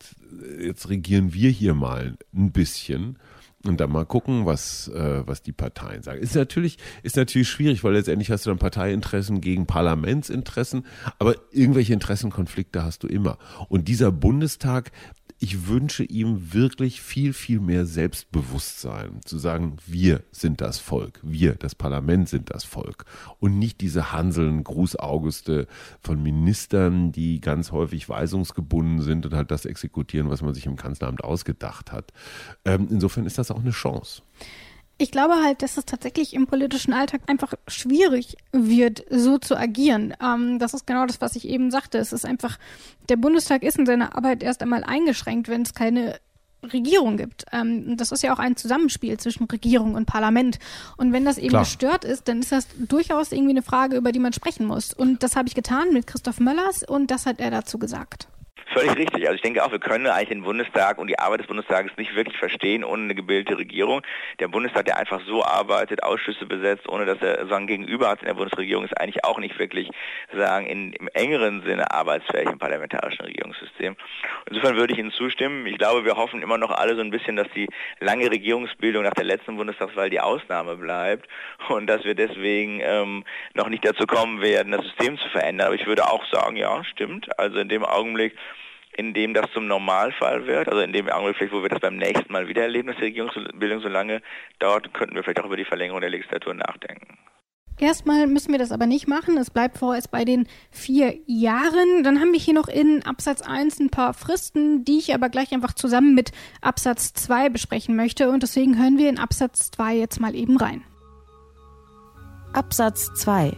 [0.59, 3.17] jetzt regieren wir hier mal ein bisschen
[3.65, 6.21] und dann mal gucken, was, äh, was die Parteien sagen.
[6.21, 10.85] Ist natürlich, ist natürlich schwierig, weil letztendlich hast du dann Parteiinteressen gegen Parlamentsinteressen,
[11.19, 13.37] aber irgendwelche Interessenkonflikte hast du immer.
[13.67, 14.91] Und dieser Bundestag
[15.39, 21.55] ich wünsche ihm wirklich viel, viel mehr Selbstbewusstsein, zu sagen, wir sind das Volk, wir,
[21.55, 23.05] das Parlament sind das Volk
[23.39, 25.67] und nicht diese Hanseln, Grußauguste
[26.01, 30.75] von Ministern, die ganz häufig weisungsgebunden sind und halt das exekutieren, was man sich im
[30.75, 32.13] Kanzleramt ausgedacht hat.
[32.65, 34.23] Ähm, insofern ist das auch eine Chance.
[34.99, 40.15] Ich glaube halt, dass es tatsächlich im politischen Alltag einfach schwierig wird, so zu agieren.
[40.21, 41.99] Ähm, das ist genau das, was ich eben sagte.
[41.99, 42.57] Es ist einfach,
[43.07, 46.19] der Bundestag ist in seiner Arbeit erst einmal eingeschränkt, wenn es keine
[46.63, 47.45] Regierung gibt.
[47.51, 50.57] Ähm, das ist ja auch ein Zusammenspiel zwischen Regierung und Parlament.
[50.97, 51.63] Und wenn das eben Klar.
[51.63, 54.93] gestört ist, dann ist das durchaus irgendwie eine Frage, über die man sprechen muss.
[54.93, 58.27] Und das habe ich getan mit Christoph Möllers und das hat er dazu gesagt.
[58.73, 59.25] Völlig richtig.
[59.25, 62.15] Also ich denke auch, wir können eigentlich den Bundestag und die Arbeit des Bundestages nicht
[62.15, 64.01] wirklich verstehen ohne eine gebildete Regierung.
[64.39, 68.27] Der Bundestag, der einfach so arbeitet, Ausschüsse besetzt, ohne dass er sagen gegenüber hat in
[68.27, 69.89] der Bundesregierung, ist eigentlich auch nicht wirklich
[70.35, 73.95] sagen in, im engeren Sinne arbeitsfähig im parlamentarischen Regierungssystem.
[74.49, 75.65] Insofern würde ich Ihnen zustimmen.
[75.65, 77.67] Ich glaube, wir hoffen immer noch alle so ein bisschen, dass die
[77.99, 81.27] lange Regierungsbildung nach der letzten Bundestagswahl die Ausnahme bleibt
[81.69, 85.67] und dass wir deswegen ähm, noch nicht dazu kommen werden, das System zu verändern.
[85.67, 87.27] Aber ich würde auch sagen, ja, stimmt.
[87.39, 88.35] Also in dem Augenblick
[88.95, 91.97] in dem das zum Normalfall wird, also in dem Augenblick vielleicht, wo wir das beim
[91.97, 94.21] nächsten Mal wieder erleben, dass die Regierungsbildung so lange
[94.59, 97.17] dauert, könnten wir vielleicht auch über die Verlängerung der Legislatur nachdenken.
[97.79, 99.37] Erstmal müssen wir das aber nicht machen.
[99.37, 102.03] Es bleibt vorerst bei den vier Jahren.
[102.03, 105.51] Dann haben wir hier noch in Absatz 1 ein paar Fristen, die ich aber gleich
[105.53, 108.29] einfach zusammen mit Absatz 2 besprechen möchte.
[108.31, 110.83] Und deswegen hören wir in Absatz 2 jetzt mal eben rein.
[112.53, 113.55] Absatz 2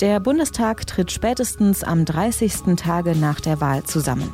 [0.00, 2.76] der Bundestag tritt spätestens am 30.
[2.76, 4.30] Tage nach der Wahl zusammen.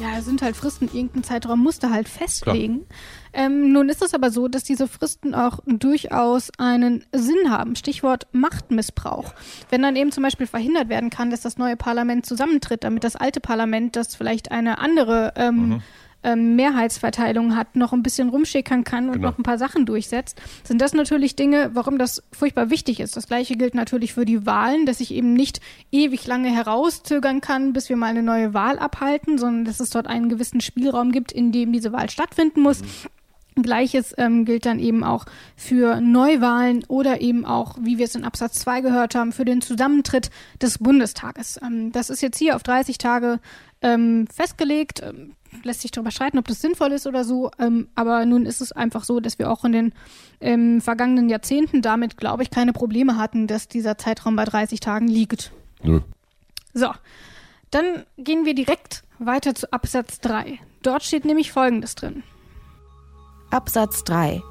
[0.00, 2.86] Ja, es sind halt Fristen, irgendein Zeitraum musste halt festlegen.
[3.32, 7.74] Ähm, nun ist es aber so, dass diese Fristen auch durchaus einen Sinn haben.
[7.74, 9.34] Stichwort Machtmissbrauch.
[9.70, 13.16] Wenn dann eben zum Beispiel verhindert werden kann, dass das neue Parlament zusammentritt, damit das
[13.16, 15.82] alte Parlament, das vielleicht eine andere ähm, mhm
[16.22, 19.28] ähm, Mehrheitsverteilung hat, noch ein bisschen rumschickern kann und genau.
[19.28, 23.16] noch ein paar Sachen durchsetzt, sind das natürlich Dinge, warum das furchtbar wichtig ist.
[23.16, 25.60] Das gleiche gilt natürlich für die Wahlen, dass ich eben nicht
[25.92, 30.06] ewig lange herauszögern kann, bis wir mal eine neue Wahl abhalten, sondern dass es dort
[30.06, 32.82] einen gewissen Spielraum gibt, in dem diese Wahl stattfinden muss.
[32.82, 32.86] Mhm.
[33.62, 35.24] Gleiches ähm, gilt dann eben auch
[35.56, 39.60] für Neuwahlen oder eben auch, wie wir es in Absatz 2 gehört haben, für den
[39.60, 41.58] Zusammentritt des Bundestages.
[41.62, 43.40] Ähm, das ist jetzt hier auf 30 Tage
[43.82, 45.02] ähm, festgelegt.
[45.62, 47.50] Lässt sich darüber streiten, ob das sinnvoll ist oder so.
[47.58, 49.92] Ähm, aber nun ist es einfach so, dass wir auch in den
[50.40, 55.08] ähm, vergangenen Jahrzehnten damit, glaube ich, keine Probleme hatten, dass dieser Zeitraum bei 30 Tagen
[55.08, 55.52] liegt.
[55.82, 56.00] Nö.
[56.74, 56.90] So,
[57.70, 60.58] dann gehen wir direkt weiter zu Absatz 3.
[60.82, 62.22] Dort steht nämlich Folgendes drin.
[63.50, 64.42] Absatz 3.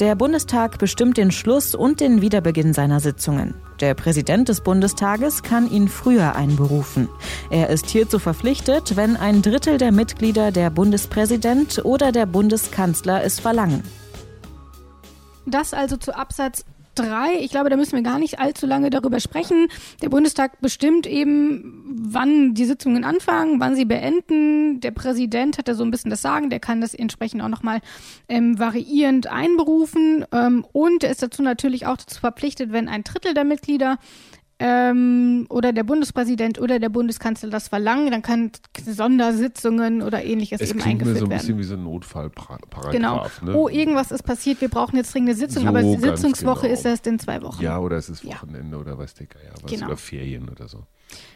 [0.00, 3.54] Der Bundestag bestimmt den Schluss und den Wiederbeginn seiner Sitzungen.
[3.84, 7.10] Der Präsident des Bundestages kann ihn früher einberufen.
[7.50, 13.40] Er ist hierzu verpflichtet, wenn ein Drittel der Mitglieder der Bundespräsident oder der Bundeskanzler es
[13.40, 13.82] verlangen.
[15.44, 16.64] Das also zu Absatz
[16.94, 17.38] 3.
[17.40, 19.68] Ich glaube, da müssen wir gar nicht allzu lange darüber sprechen.
[20.02, 24.80] Der Bundestag bestimmt eben, wann die Sitzungen anfangen, wann sie beenden.
[24.80, 27.80] Der Präsident hat da so ein bisschen das Sagen, der kann das entsprechend auch nochmal
[28.28, 30.24] ähm, variierend einberufen.
[30.32, 33.98] Ähm, und er ist dazu natürlich auch dazu verpflichtet, wenn ein Drittel der Mitglieder
[34.60, 38.52] ähm, oder der Bundespräsident oder der Bundeskanzler das verlangen, dann kann
[38.86, 41.26] Sondersitzungen oder ähnliches es eben eingeführt werden.
[41.26, 42.92] so ein bisschen wie so ein Notfallparagraf.
[42.92, 43.26] Genau.
[43.42, 43.54] Ne?
[43.54, 46.74] Oh, irgendwas ist passiert, wir brauchen jetzt dringende Sitzung, So, aber Sitzungswoche genau.
[46.74, 47.62] ist erst in zwei Wochen.
[47.62, 48.34] Ja, oder es ist Ja.
[48.34, 49.70] Wochenende oder weiß der Geier was.
[49.70, 49.86] Genau.
[49.86, 50.84] Oder Ferien oder so.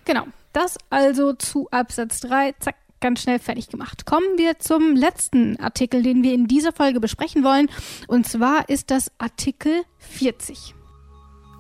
[0.05, 0.25] Genau.
[0.53, 2.55] Das also zu Absatz 3.
[2.61, 2.77] Zack.
[3.01, 4.07] Ganz schnell fertig gemacht.
[4.07, 7.69] Kommen wir zum letzten Artikel, den wir in dieser Folge besprechen wollen.
[8.09, 10.75] Und zwar ist das Artikel 40.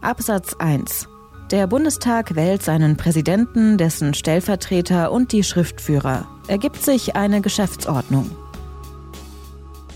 [0.02, 1.08] Absatz 1.
[1.50, 6.28] Der Bundestag wählt seinen Präsidenten, dessen Stellvertreter und die Schriftführer.
[6.46, 8.30] Ergibt sich eine Geschäftsordnung.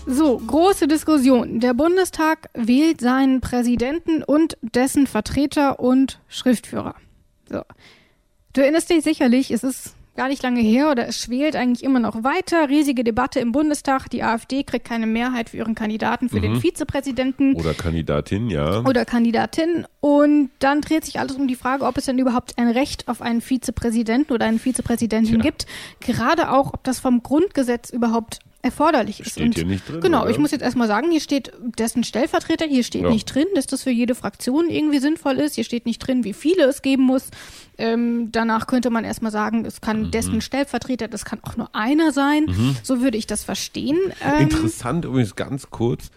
[0.07, 1.59] So, große Diskussion.
[1.59, 6.95] Der Bundestag wählt seinen Präsidenten und dessen Vertreter und Schriftführer.
[7.47, 7.61] So.
[8.53, 11.99] Du erinnerst dich sicherlich, es ist gar nicht lange her oder es schwelt eigentlich immer
[11.99, 12.69] noch weiter.
[12.69, 14.07] Riesige Debatte im Bundestag.
[14.09, 18.81] Die AfD kriegt keine Mehrheit für ihren Kandidaten für den Vizepräsidenten Oder Kandidatin, ja.
[18.81, 19.85] oder Kandidatin.
[19.99, 23.21] Und dann dreht sich alles um die Frage, ob es denn überhaupt ein Recht auf
[23.21, 25.43] einen Vizepräsidenten oder eine Vizepräsidentin Tja.
[25.43, 25.65] gibt.
[25.99, 29.31] Gerade auch, ob das vom Grundgesetz überhaupt erforderlich ist.
[29.33, 30.31] Steht hier nicht drin, Genau, oder?
[30.31, 33.09] ich muss jetzt erstmal sagen, hier steht dessen Stellvertreter, hier steht Ja.
[33.09, 35.55] nicht drin, dass das für jede Fraktion irgendwie sinnvoll ist.
[35.55, 37.29] Hier steht nicht drin, wie viele es geben muss.
[37.77, 39.85] Ähm, danach könnte man erstmal sagen, es Mhm.
[39.85, 42.45] kann dessen Stellvertreter, das kann auch nur einer sein.
[42.83, 43.97] So würde ich das verstehen.
[44.23, 46.09] Ähm, Interessant übrigens ganz kurz,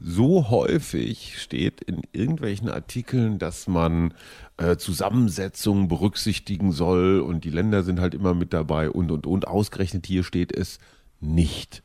[0.00, 4.12] so häufig steht in irgendwelchen Artikeln, dass man
[4.56, 9.46] äh, Zusammensetzungen berücksichtigen soll und die Länder sind halt immer mit dabei und und und.
[9.48, 10.78] Ausgerechnet hier steht es
[11.20, 11.82] nicht.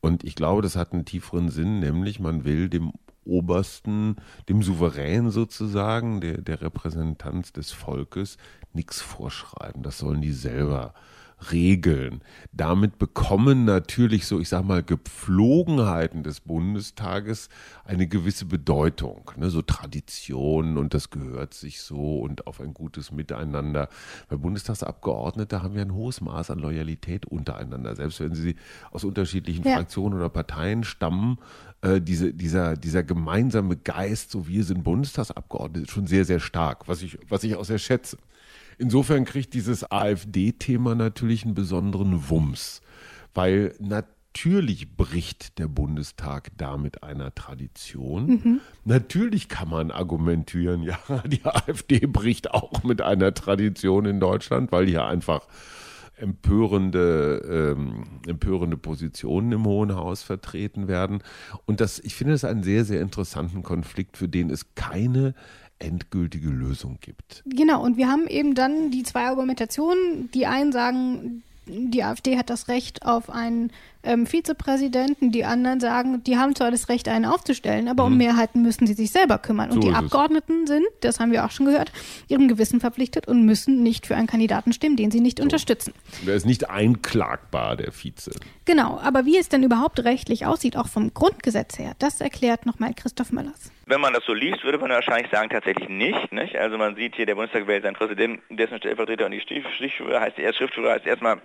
[0.00, 2.92] Und ich glaube, das hat einen tieferen Sinn, nämlich man will dem
[3.24, 4.16] Obersten,
[4.48, 8.38] dem Souverän sozusagen, der, der Repräsentanz des Volkes,
[8.72, 9.82] nichts vorschreiben.
[9.82, 10.94] Das sollen die selber
[11.52, 12.22] regeln.
[12.52, 17.48] Damit bekommen natürlich so, ich sag mal, Gepflogenheiten des Bundestages
[17.84, 19.30] eine gewisse Bedeutung.
[19.36, 19.50] Ne?
[19.50, 23.88] So Traditionen und das gehört sich so und auf ein gutes Miteinander.
[24.28, 27.96] Weil Bundestagsabgeordnete haben ja ein hohes Maß an Loyalität untereinander.
[27.96, 28.56] Selbst wenn sie
[28.90, 29.76] aus unterschiedlichen Ja.
[29.76, 31.38] Fraktionen oder Parteien stammen,
[31.82, 36.88] äh, diese, dieser, dieser gemeinsame Geist, so wir sind Bundestagsabgeordnete, ist schon sehr, sehr stark,
[36.88, 38.18] was ich, was ich auch sehr schätze.
[38.80, 42.80] Insofern kriegt dieses AfD-Thema natürlich einen besonderen Wumms,
[43.34, 48.62] weil natürlich bricht der Bundestag damit einer Tradition.
[48.86, 54.86] Natürlich kann man argumentieren, ja, die AfD bricht auch mit einer Tradition in Deutschland, weil
[54.86, 55.46] hier einfach
[56.16, 61.22] empörende, ähm, empörende Positionen im Hohen Haus vertreten werden.
[61.66, 65.34] Und das, ich finde das einen sehr, sehr interessanten Konflikt, für den es keine
[65.80, 67.42] endgültige Lösung gibt.
[67.46, 70.30] Genau, und wir haben eben dann die zwei Argumentationen.
[70.32, 73.70] Die einen sagen, die AfD hat das Recht auf einen
[74.02, 78.62] ähm, Vizepräsidenten, die anderen sagen, die haben zwar das Recht, einen aufzustellen, aber um Mehrheiten
[78.62, 79.70] müssen sie sich selber kümmern.
[79.70, 79.82] Und Mhm.
[79.82, 80.04] So die ist es.
[80.04, 81.92] Abgeordneten sind, das haben wir auch schon gehört,
[82.28, 85.92] ihrem Gewissen verpflichtet und müssen nicht für einen Kandidaten stimmen, den sie nicht unterstützen.
[86.26, 88.32] Der ist nicht einklagbar, der Vize.
[88.64, 92.94] Genau, aber wie es denn überhaupt rechtlich aussieht, auch vom Grundgesetz her, das erklärt nochmal
[92.94, 93.70] Christoph Möllers.
[93.90, 96.30] Wenn man das so liest, würde man wahrscheinlich sagen, tatsächlich nicht.
[96.30, 96.56] nicht?
[96.56, 100.20] Also man sieht hier, der Bundestag wählt seinen Präsidenten, dessen Stellvertreter und die Stief- Schriftführer
[100.20, 101.40] heißt er Schriftführer heißt erstmal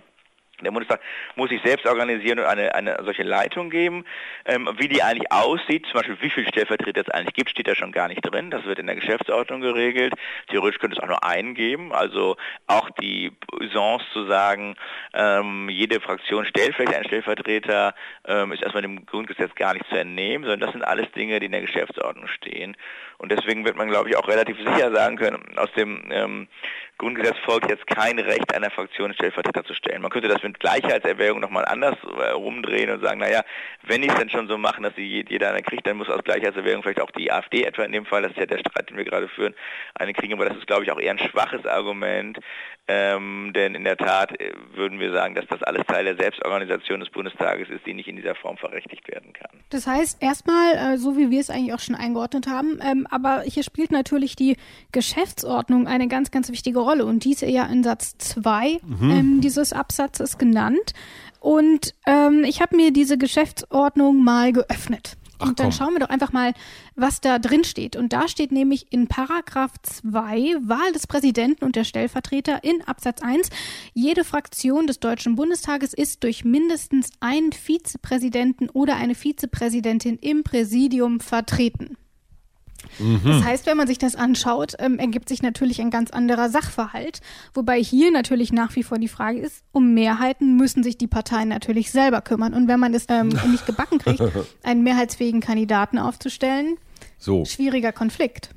[0.62, 1.00] der Bundestag
[1.34, 4.04] muss sich selbst organisieren und eine, eine solche Leitung geben.
[4.46, 7.74] Ähm, wie die eigentlich aussieht, zum Beispiel wie viele Stellvertreter es eigentlich gibt, steht da
[7.74, 8.50] schon gar nicht drin.
[8.50, 10.14] Das wird in der Geschäftsordnung geregelt.
[10.48, 11.92] Theoretisch könnte es auch nur einen geben.
[11.92, 12.36] Also
[12.66, 14.76] auch die Usance zu sagen,
[15.14, 17.94] ähm, jede Fraktion stellt vielleicht einen Stellvertreter,
[18.26, 21.46] ähm, ist erstmal dem Grundgesetz gar nicht zu entnehmen, sondern das sind alles Dinge, die
[21.46, 22.76] in der Geschäftsordnung stehen.
[23.18, 26.48] Und deswegen wird man, glaube ich, auch relativ sicher sagen können, aus dem ähm,
[26.98, 30.00] Grundgesetz folgt jetzt kein Recht einer Fraktion Stellvertreter zu stellen.
[30.00, 33.42] Man könnte das mit Gleichheitserwägung nochmal anders äh, rumdrehen und sagen, naja,
[33.82, 36.24] wenn die es denn schon so machen, dass sie jeder eine kriegt, dann muss aus
[36.24, 38.96] Gleichheitserwägung vielleicht auch die AfD etwa in dem Fall, das ist ja der Streit, den
[38.96, 39.54] wir gerade führen,
[39.94, 40.32] eine kriegen.
[40.32, 42.38] Aber das ist, glaube ich, auch eher ein schwaches Argument,
[42.88, 47.00] ähm, denn in der Tat äh, würden wir sagen, dass das alles Teil der Selbstorganisation
[47.00, 49.50] des Bundestages ist, die nicht in dieser Form verrechtigt werden kann.
[49.70, 53.42] Das heißt, erstmal, äh, so wie wir es eigentlich auch schon eingeordnet haben, ähm, aber
[53.42, 54.56] hier spielt natürlich die
[54.92, 59.10] Geschäftsordnung eine ganz, ganz wichtige Rolle und diese ja in Satz 2 mhm.
[59.10, 60.92] ähm, dieses Absatzes genannt.
[61.40, 65.16] Und ähm, ich habe mir diese Geschäftsordnung mal geöffnet.
[65.38, 65.72] Ach, und dann komm.
[65.72, 66.54] schauen wir doch einfach mal,
[66.94, 67.96] was da drin steht.
[67.96, 73.22] Und da steht nämlich in Paragraph 2 Wahl des Präsidenten und der Stellvertreter in Absatz
[73.22, 73.50] 1.
[73.92, 81.20] Jede Fraktion des Deutschen Bundestages ist durch mindestens einen Vizepräsidenten oder eine Vizepräsidentin im Präsidium
[81.20, 81.96] vertreten.
[82.98, 83.20] Mhm.
[83.24, 87.20] Das heißt, wenn man sich das anschaut, ähm, ergibt sich natürlich ein ganz anderer Sachverhalt.
[87.54, 91.48] Wobei hier natürlich nach wie vor die Frage ist, um Mehrheiten müssen sich die Parteien
[91.48, 92.54] natürlich selber kümmern.
[92.54, 94.22] Und wenn man es ähm, nicht gebacken kriegt,
[94.62, 96.76] einen mehrheitsfähigen Kandidaten aufzustellen,
[97.18, 97.44] so.
[97.44, 98.50] schwieriger Konflikt.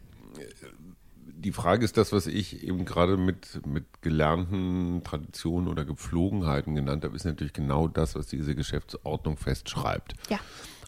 [1.25, 7.05] Die Frage ist das, was ich eben gerade mit, mit gelernten Traditionen oder Gepflogenheiten genannt
[7.05, 10.15] habe, ist natürlich genau das, was diese Geschäftsordnung festschreibt.
[10.29, 10.39] Ja.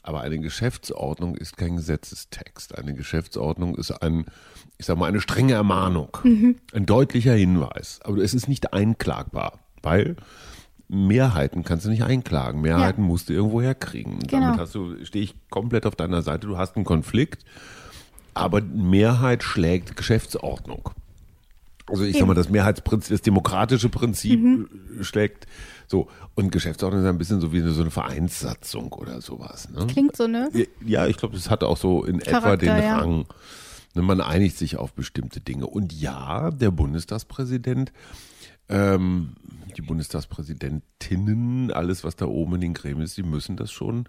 [0.04, 2.78] Aber eine Geschäftsordnung ist kein Gesetzestext.
[2.78, 4.26] Eine Geschäftsordnung ist ein,
[4.78, 6.56] ich sag mal, eine strenge Ermahnung, mhm.
[6.74, 7.99] ein deutlicher Hinweis.
[8.04, 10.16] Aber es ist nicht einklagbar, weil
[10.88, 12.62] Mehrheiten kannst du nicht einklagen.
[12.62, 13.08] Mehrheiten ja.
[13.08, 14.20] musst du irgendwo herkriegen.
[14.20, 14.41] Genau.
[14.47, 16.47] Damit hast du, stehe ich komplett auf deiner Seite.
[16.47, 17.45] Du hast einen Konflikt,
[18.34, 20.89] aber Mehrheit schlägt Geschäftsordnung.
[21.88, 24.70] Also ich sag mal, das Mehrheitsprinzip, das demokratische Prinzip mhm.
[25.02, 25.45] schlägt
[25.91, 29.69] so, und Geschäftsordnung ist ein bisschen so wie so eine Vereinssatzung oder sowas.
[29.69, 29.85] Ne?
[29.87, 30.49] Klingt so, ne?
[30.85, 32.97] Ja, ich glaube, das hat auch so in Charakter, etwa den ja.
[32.97, 33.25] Rang.
[33.93, 35.67] Ne, man einigt sich auf bestimmte Dinge.
[35.67, 37.91] Und ja, der Bundestagspräsident,
[38.69, 39.35] ähm,
[39.75, 44.05] die Bundestagspräsidentinnen, alles, was da oben in den Gremien ist, die müssen das schon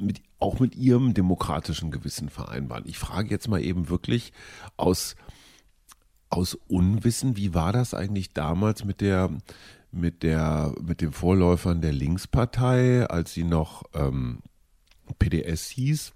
[0.00, 2.88] mit, auch mit ihrem demokratischen Gewissen vereinbaren.
[2.88, 4.32] Ich frage jetzt mal eben wirklich
[4.76, 5.14] aus,
[6.28, 9.30] aus Unwissen, wie war das eigentlich damals mit der
[9.92, 14.42] mit der mit den Vorläufern der Linkspartei, als sie noch ähm,
[15.18, 16.12] PDS hieß,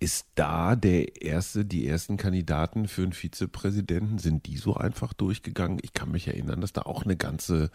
[0.00, 5.78] ist da der erste, die ersten Kandidaten für einen Vizepräsidenten, sind die so einfach durchgegangen?
[5.82, 7.70] Ich kann mich erinnern, dass da auch eine ganze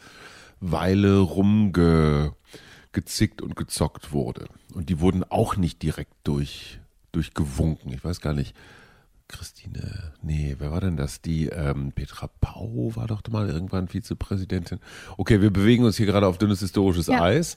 [0.59, 2.33] Weile rumgezickt
[3.41, 4.47] und gezockt wurde.
[4.73, 6.79] Und die wurden auch nicht direkt durch,
[7.11, 7.93] durchgewunken.
[7.93, 8.55] Ich weiß gar nicht,
[9.29, 11.21] Christine, nee, wer war denn das?
[11.21, 14.79] Die ähm, Petra Pau war doch mal irgendwann Vizepräsidentin.
[15.17, 17.21] Okay, wir bewegen uns hier gerade auf dünnes historisches ja.
[17.21, 17.55] Eis.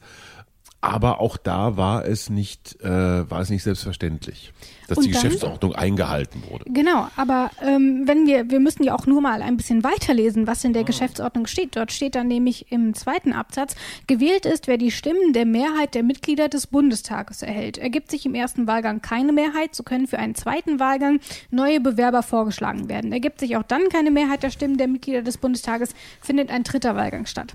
[0.85, 4.53] Aber auch da war es nicht, äh, war es nicht selbstverständlich,
[4.89, 6.64] dass und die dann, Geschäftsordnung eingehalten wurde.
[6.66, 10.64] Genau, aber ähm, wenn wir, wir müssen ja auch nur mal ein bisschen weiterlesen, was
[10.64, 10.87] in der oh.
[10.87, 11.76] Geschäftsordnung steht.
[11.76, 13.76] Dort steht dann nämlich im zweiten Absatz,
[14.09, 17.78] gewählt ist, wer die Stimmen der Mehrheit der Mitglieder des Bundestages erhält.
[17.78, 21.20] Ergibt sich im ersten Wahlgang keine Mehrheit, so können für einen zweiten Wahlgang
[21.53, 23.12] neue Bewerber vorgeschlagen werden.
[23.12, 26.97] Ergibt sich auch dann keine Mehrheit der Stimmen der Mitglieder des Bundestages, findet ein dritter
[26.97, 27.55] Wahlgang statt.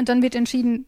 [0.00, 0.86] Und dann wird entschieden,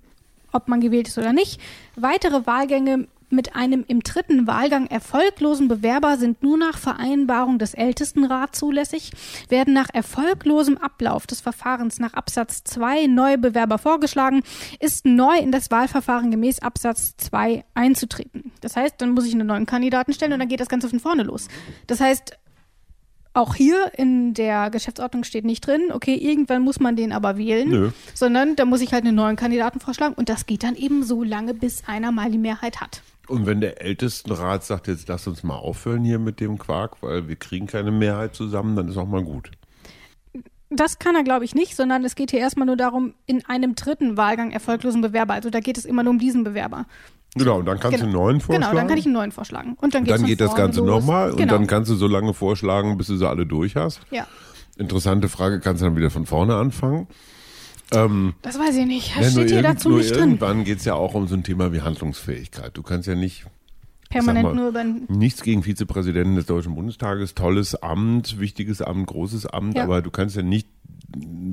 [0.53, 1.61] ob man gewählt ist oder nicht.
[1.97, 8.59] Weitere Wahlgänge mit einem im dritten Wahlgang erfolglosen Bewerber sind nur nach Vereinbarung des Ältestenrats
[8.59, 9.13] zulässig,
[9.49, 14.43] werden nach erfolglosem Ablauf des Verfahrens nach Absatz 2 neue Bewerber vorgeschlagen,
[14.81, 18.53] ist neu in das Wahlverfahren gemäß Absatz 2 einzutreten.
[18.61, 21.01] Das heißt, dann muss ich einen neuen Kandidaten stellen und dann geht das Ganze von
[21.01, 21.49] vorne los.
[21.87, 22.37] Das heißt,
[23.35, 27.69] auch hier in der Geschäftsordnung steht nicht drin, okay, irgendwann muss man den aber wählen,
[27.69, 27.91] Nö.
[28.15, 31.23] sondern da muss ich halt einen neuen Kandidaten vorschlagen und das geht dann eben so
[31.23, 33.03] lange, bis einer mal die Mehrheit hat.
[33.29, 37.29] Und wenn der Ältestenrat sagt, jetzt lass uns mal aufhören hier mit dem Quark, weil
[37.29, 39.51] wir kriegen keine Mehrheit zusammen, dann ist auch mal gut.
[40.69, 43.75] Das kann er, glaube ich, nicht, sondern es geht hier erstmal nur darum, in einem
[43.75, 45.35] dritten Wahlgang erfolglosen Bewerber.
[45.35, 46.87] Also da geht es immer nur um diesen Bewerber.
[47.35, 48.13] Genau, und dann kannst genau.
[48.13, 48.71] du einen neuen vorschlagen.
[48.71, 49.77] Genau, dann kann ich einen neuen vorschlagen.
[49.81, 51.43] Und dann, dann geht das Ganze nochmal genau.
[51.43, 54.01] und dann kannst du so lange vorschlagen, bis du sie alle durch hast.
[54.11, 54.27] Ja.
[54.77, 57.07] Interessante Frage, kannst du dann wieder von vorne anfangen?
[57.91, 59.17] Ähm, das weiß ich nicht.
[59.19, 60.21] Das steht hier dazu nicht drin.
[60.21, 62.77] Irgendwann geht es ja auch um so ein Thema wie Handlungsfähigkeit.
[62.77, 63.45] Du kannst ja nicht
[64.09, 69.47] permanent mal, nur über nichts gegen Vizepräsidenten des Deutschen Bundestages, tolles Amt, wichtiges Amt, großes
[69.47, 69.85] Amt, ja.
[69.85, 70.69] aber du kannst ja nicht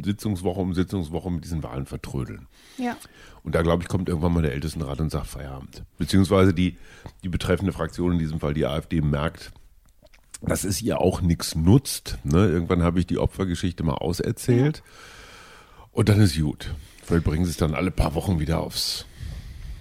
[0.04, 2.48] Sitzungswoche um Sitzungswoche mit diesen Wahlen vertrödeln.
[2.78, 2.96] Ja.
[3.44, 5.84] Und da, glaube ich, kommt irgendwann mal der Ältestenrat und sagt Feierabend.
[5.98, 6.78] Beziehungsweise die,
[7.24, 9.52] die betreffende Fraktion, in diesem Fall die AfD, merkt,
[10.42, 12.18] dass es ihr auch nichts nutzt.
[12.24, 12.48] Ne?
[12.48, 14.78] Irgendwann habe ich die Opfergeschichte mal auserzählt.
[14.78, 14.84] Ja.
[15.92, 16.74] Und dann ist gut.
[17.04, 19.06] Vielleicht bringen sie es dann alle paar Wochen wieder aufs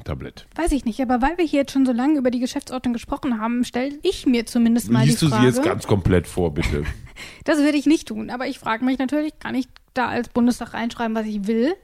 [0.08, 0.46] Tablett.
[0.54, 3.40] Weiß ich nicht, aber weil wir hier jetzt schon so lange über die Geschäftsordnung gesprochen
[3.40, 5.46] haben, stelle ich mir zumindest mal Liest die Frage.
[5.46, 6.84] Liest du sie jetzt ganz komplett vor, bitte?
[7.44, 10.74] das würde ich nicht tun, aber ich frage mich natürlich, kann ich da als Bundestag
[10.74, 11.74] reinschreiben, was ich will?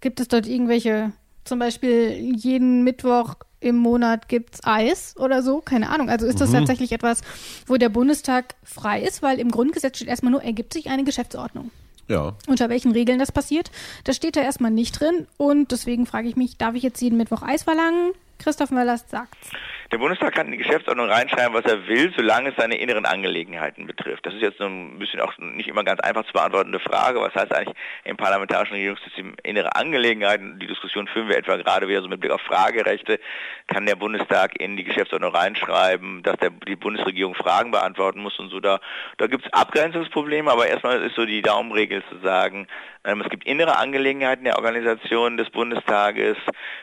[0.00, 1.12] Gibt es dort irgendwelche,
[1.44, 5.60] zum Beispiel jeden Mittwoch im Monat gibt es Eis oder so?
[5.60, 6.08] Keine Ahnung.
[6.08, 6.54] Also ist das mhm.
[6.54, 7.22] tatsächlich etwas,
[7.66, 11.70] wo der Bundestag frei ist, weil im Grundgesetz steht erstmal nur, ergibt sich eine Geschäftsordnung.
[12.08, 12.34] Ja.
[12.46, 13.70] Unter welchen Regeln das passiert,
[14.04, 15.26] das steht da erstmal nicht drin.
[15.36, 18.12] Und deswegen frage ich mich, darf ich jetzt jeden Mittwoch Eis verlangen?
[18.38, 19.50] Christoph Möllers sagt's.
[19.90, 23.86] Der Bundestag kann in die Geschäftsordnung reinschreiben, was er will, solange es seine inneren Angelegenheiten
[23.86, 24.26] betrifft.
[24.26, 27.22] Das ist jetzt ein bisschen auch nicht immer ganz einfach zu beantwortende Frage.
[27.22, 27.74] Was heißt eigentlich
[28.04, 30.58] im parlamentarischen Regierungssystem innere Angelegenheiten?
[30.58, 33.18] Die Diskussion führen wir etwa gerade wieder so mit Blick auf Fragerechte.
[33.66, 38.50] Kann der Bundestag in die Geschäftsordnung reinschreiben, dass der, die Bundesregierung Fragen beantworten muss und
[38.50, 38.60] so?
[38.60, 38.80] Da,
[39.16, 42.66] da gibt es Abgrenzungsprobleme, aber erstmal ist so die Daumenregel zu sagen,
[43.04, 46.36] ähm, es gibt innere Angelegenheiten der Organisation des Bundestages,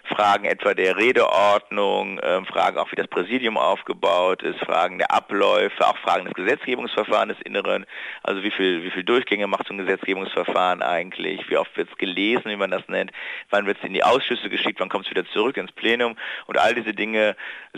[0.06, 5.86] Fragen etwa der Redeordnung, ähm, Fragen auch wie das Präsidium aufgebaut ist, Fragen der Abläufe,
[5.86, 7.86] auch Fragen des Gesetzgebungsverfahrens des Inneren,
[8.24, 11.98] also wie viel, wie viel Durchgänge macht so ein Gesetzgebungsverfahren eigentlich, wie oft wird es
[11.98, 13.12] gelesen, wie man das nennt,
[13.50, 16.16] wann wird es in die Ausschüsse geschickt, wann kommt es wieder zurück ins Plenum
[16.48, 17.36] und all diese Dinge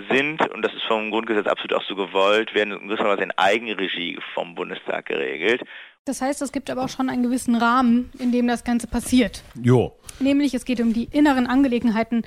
[0.09, 4.53] sind, und das ist vom Grundgesetz absolut auch so gewollt, werden gewissermaßen in Eigenregie vom
[4.53, 5.63] Bundestag geregelt.
[6.05, 9.43] Das heißt, es gibt aber auch schon einen gewissen Rahmen, in dem das Ganze passiert.
[9.61, 9.97] Jo.
[10.20, 12.24] Nämlich, es geht um die inneren Angelegenheiten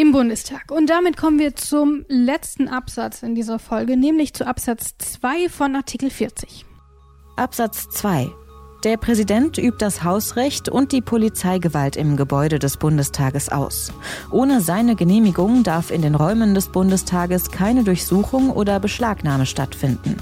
[0.00, 0.70] im Bundestag.
[0.70, 5.76] Und damit kommen wir zum letzten Absatz in dieser Folge, nämlich zu Absatz 2 von
[5.76, 6.64] Artikel 40.
[7.36, 8.30] Absatz 2.
[8.82, 13.92] Der Präsident übt das Hausrecht und die Polizeigewalt im Gebäude des Bundestages aus.
[14.30, 20.16] Ohne seine Genehmigung darf in den Räumen des Bundestages keine Durchsuchung oder Beschlagnahme stattfinden.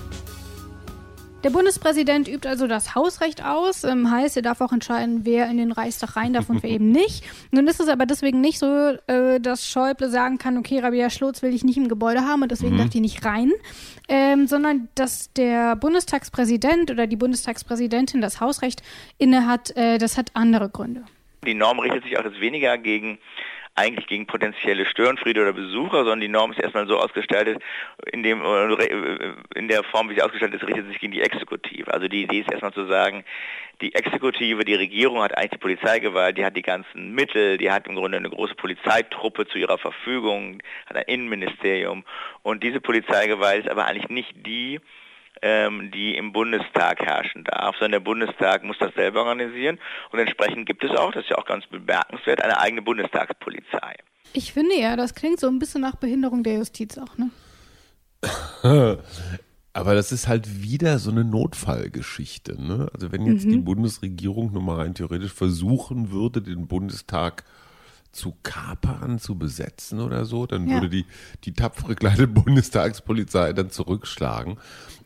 [1.44, 5.56] Der Bundespräsident übt also das Hausrecht aus, ähm, heißt, er darf auch entscheiden, wer in
[5.56, 7.22] den Reichstag rein darf und wer eben nicht.
[7.52, 11.40] Nun ist es aber deswegen nicht so, äh, dass Schäuble sagen kann, okay, Rabia Schlotz
[11.42, 12.78] will ich nicht im Gebäude haben und deswegen mhm.
[12.78, 13.52] darf die nicht rein,
[14.08, 18.82] ähm, sondern dass der Bundestagspräsident oder die Bundestagspräsidentin das Hausrecht
[19.18, 21.04] innehat, äh, das hat andere Gründe.
[21.46, 23.18] Die Norm richtet sich auch jetzt weniger gegen
[23.78, 27.62] eigentlich gegen potenzielle Störenfriede oder Besucher, sondern die Norm ist erstmal so ausgestaltet,
[28.12, 31.92] in, dem, äh, in der Form, wie sie ausgestaltet ist, richtet sich gegen die Exekutive.
[31.92, 33.24] Also die Idee ist erstmal zu sagen,
[33.80, 37.86] die Exekutive, die Regierung hat eigentlich die Polizeigewalt, die hat die ganzen Mittel, die hat
[37.86, 42.04] im Grunde eine große Polizeitruppe zu ihrer Verfügung, hat ein Innenministerium
[42.42, 44.80] und diese Polizeigewalt ist aber eigentlich nicht die,
[45.42, 49.78] ähm, die im Bundestag herrschen darf, sondern der Bundestag muss das selber organisieren
[50.12, 53.96] und entsprechend gibt es auch, das ist ja auch ganz bemerkenswert, eine eigene Bundestagspolizei.
[54.32, 57.30] Ich finde ja, das klingt so ein bisschen nach Behinderung der Justiz auch, ne?
[59.72, 62.60] Aber das ist halt wieder so eine Notfallgeschichte.
[62.60, 62.88] Ne?
[62.92, 63.50] Also wenn jetzt mhm.
[63.50, 67.44] die Bundesregierung nur mal rein theoretisch versuchen würde, den Bundestag
[68.18, 70.74] zu kapern, zu besetzen oder so, dann ja.
[70.74, 71.06] würde die,
[71.44, 74.58] die tapfere kleine Bundestagspolizei dann zurückschlagen.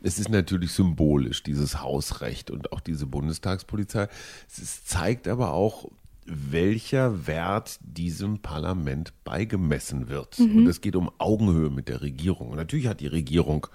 [0.03, 4.09] Es ist natürlich symbolisch, dieses Hausrecht und auch diese Bundestagspolizei.
[4.51, 5.89] Es zeigt aber auch,
[6.25, 10.39] welcher Wert diesem Parlament beigemessen wird.
[10.39, 10.59] Mhm.
[10.59, 12.51] Und es geht um Augenhöhe mit der Regierung.
[12.51, 13.67] Und natürlich hat die Regierung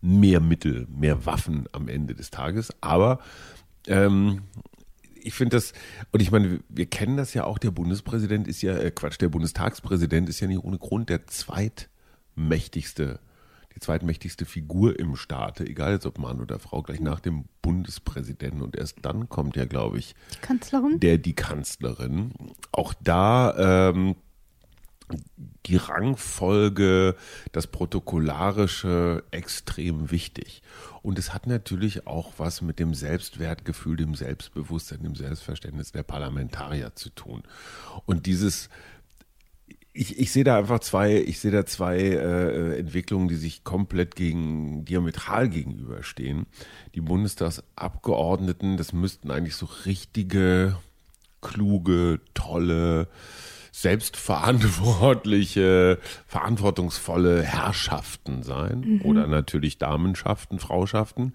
[0.00, 3.18] mehr Mittel, mehr Waffen am Ende des Tages, aber
[3.86, 4.42] ähm,
[5.26, 5.72] ich finde das,
[6.12, 9.28] und ich meine, wir kennen das ja auch, der Bundespräsident ist ja, äh Quatsch, der
[9.28, 13.18] Bundestagspräsident ist ja nicht ohne Grund der zweitmächtigste,
[13.74, 18.62] die zweitmächtigste Figur im Staate, egal jetzt ob Mann oder Frau, gleich nach dem Bundespräsidenten.
[18.62, 21.00] Und erst dann kommt ja, glaube ich, die Kanzlerin.
[21.00, 22.32] Der, die Kanzlerin.
[22.72, 24.14] Auch da ähm,
[25.66, 27.16] die Rangfolge,
[27.52, 30.62] das Protokollarische extrem wichtig.
[31.02, 36.94] Und es hat natürlich auch was mit dem Selbstwertgefühl, dem Selbstbewusstsein, dem Selbstverständnis der Parlamentarier
[36.94, 37.42] zu tun.
[38.06, 38.68] Und dieses,
[39.92, 44.14] ich, ich sehe da einfach zwei, ich sehe da zwei äh, Entwicklungen, die sich komplett
[44.14, 46.46] gegen, diametral gegenüberstehen.
[46.94, 50.76] Die Bundestagsabgeordneten, das müssten eigentlich so richtige,
[51.40, 53.08] kluge, tolle,
[53.76, 59.02] selbstverantwortliche, verantwortungsvolle Herrschaften sein mhm.
[59.02, 61.34] oder natürlich Damenschaften, Frauschaften.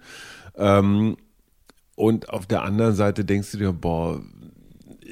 [0.56, 1.16] Ähm,
[1.94, 4.20] und auf der anderen Seite denkst du dir, boah,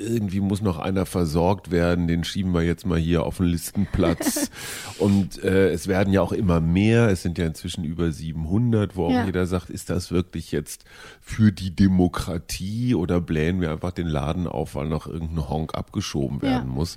[0.01, 4.51] irgendwie muss noch einer versorgt werden, den schieben wir jetzt mal hier auf den Listenplatz.
[4.99, 9.07] und äh, es werden ja auch immer mehr, es sind ja inzwischen über 700, wo
[9.07, 9.27] auch ja.
[9.27, 10.85] jeder sagt, ist das wirklich jetzt
[11.21, 16.43] für die Demokratie oder blähen wir einfach den Laden auf, weil noch irgendein Honk abgeschoben
[16.43, 16.75] werden ja.
[16.75, 16.97] muss.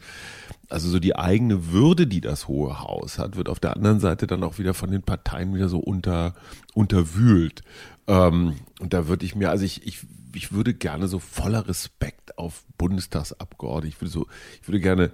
[0.70, 4.26] Also so die eigene Würde, die das Hohe Haus hat, wird auf der anderen Seite
[4.26, 6.34] dann auch wieder von den Parteien wieder so unter,
[6.74, 7.62] unterwühlt.
[8.08, 12.38] Ähm, und da würde ich mir, also ich, ich ich würde gerne so voller Respekt
[12.38, 14.28] auf Bundestagsabgeordnete, ich würde so,
[14.62, 15.12] ich würde gerne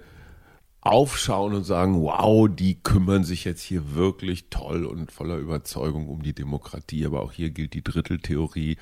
[0.80, 6.22] aufschauen und sagen, wow, die kümmern sich jetzt hier wirklich toll und voller Überzeugung um
[6.22, 7.04] die Demokratie.
[7.04, 8.78] Aber auch hier gilt die Dritteltheorie.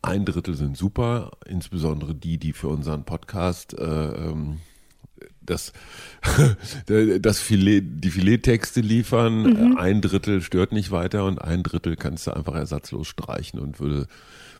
[0.00, 4.60] ein Drittel sind super, insbesondere die, die für unseren Podcast äh, ähm,
[5.40, 5.72] das,
[7.20, 9.42] das Filet, die Filettexte liefern.
[9.42, 9.76] Mhm.
[9.76, 14.06] Ein Drittel stört nicht weiter und ein Drittel kannst du einfach ersatzlos streichen und würde,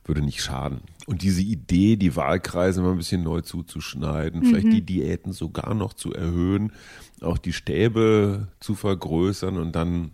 [0.06, 0.80] würde nicht schaden.
[1.06, 4.46] Und diese Idee, die Wahlkreise mal ein bisschen neu zuzuschneiden, mhm.
[4.46, 6.72] vielleicht die Diäten sogar noch zu erhöhen,
[7.20, 10.12] auch die Stäbe zu vergrößern und dann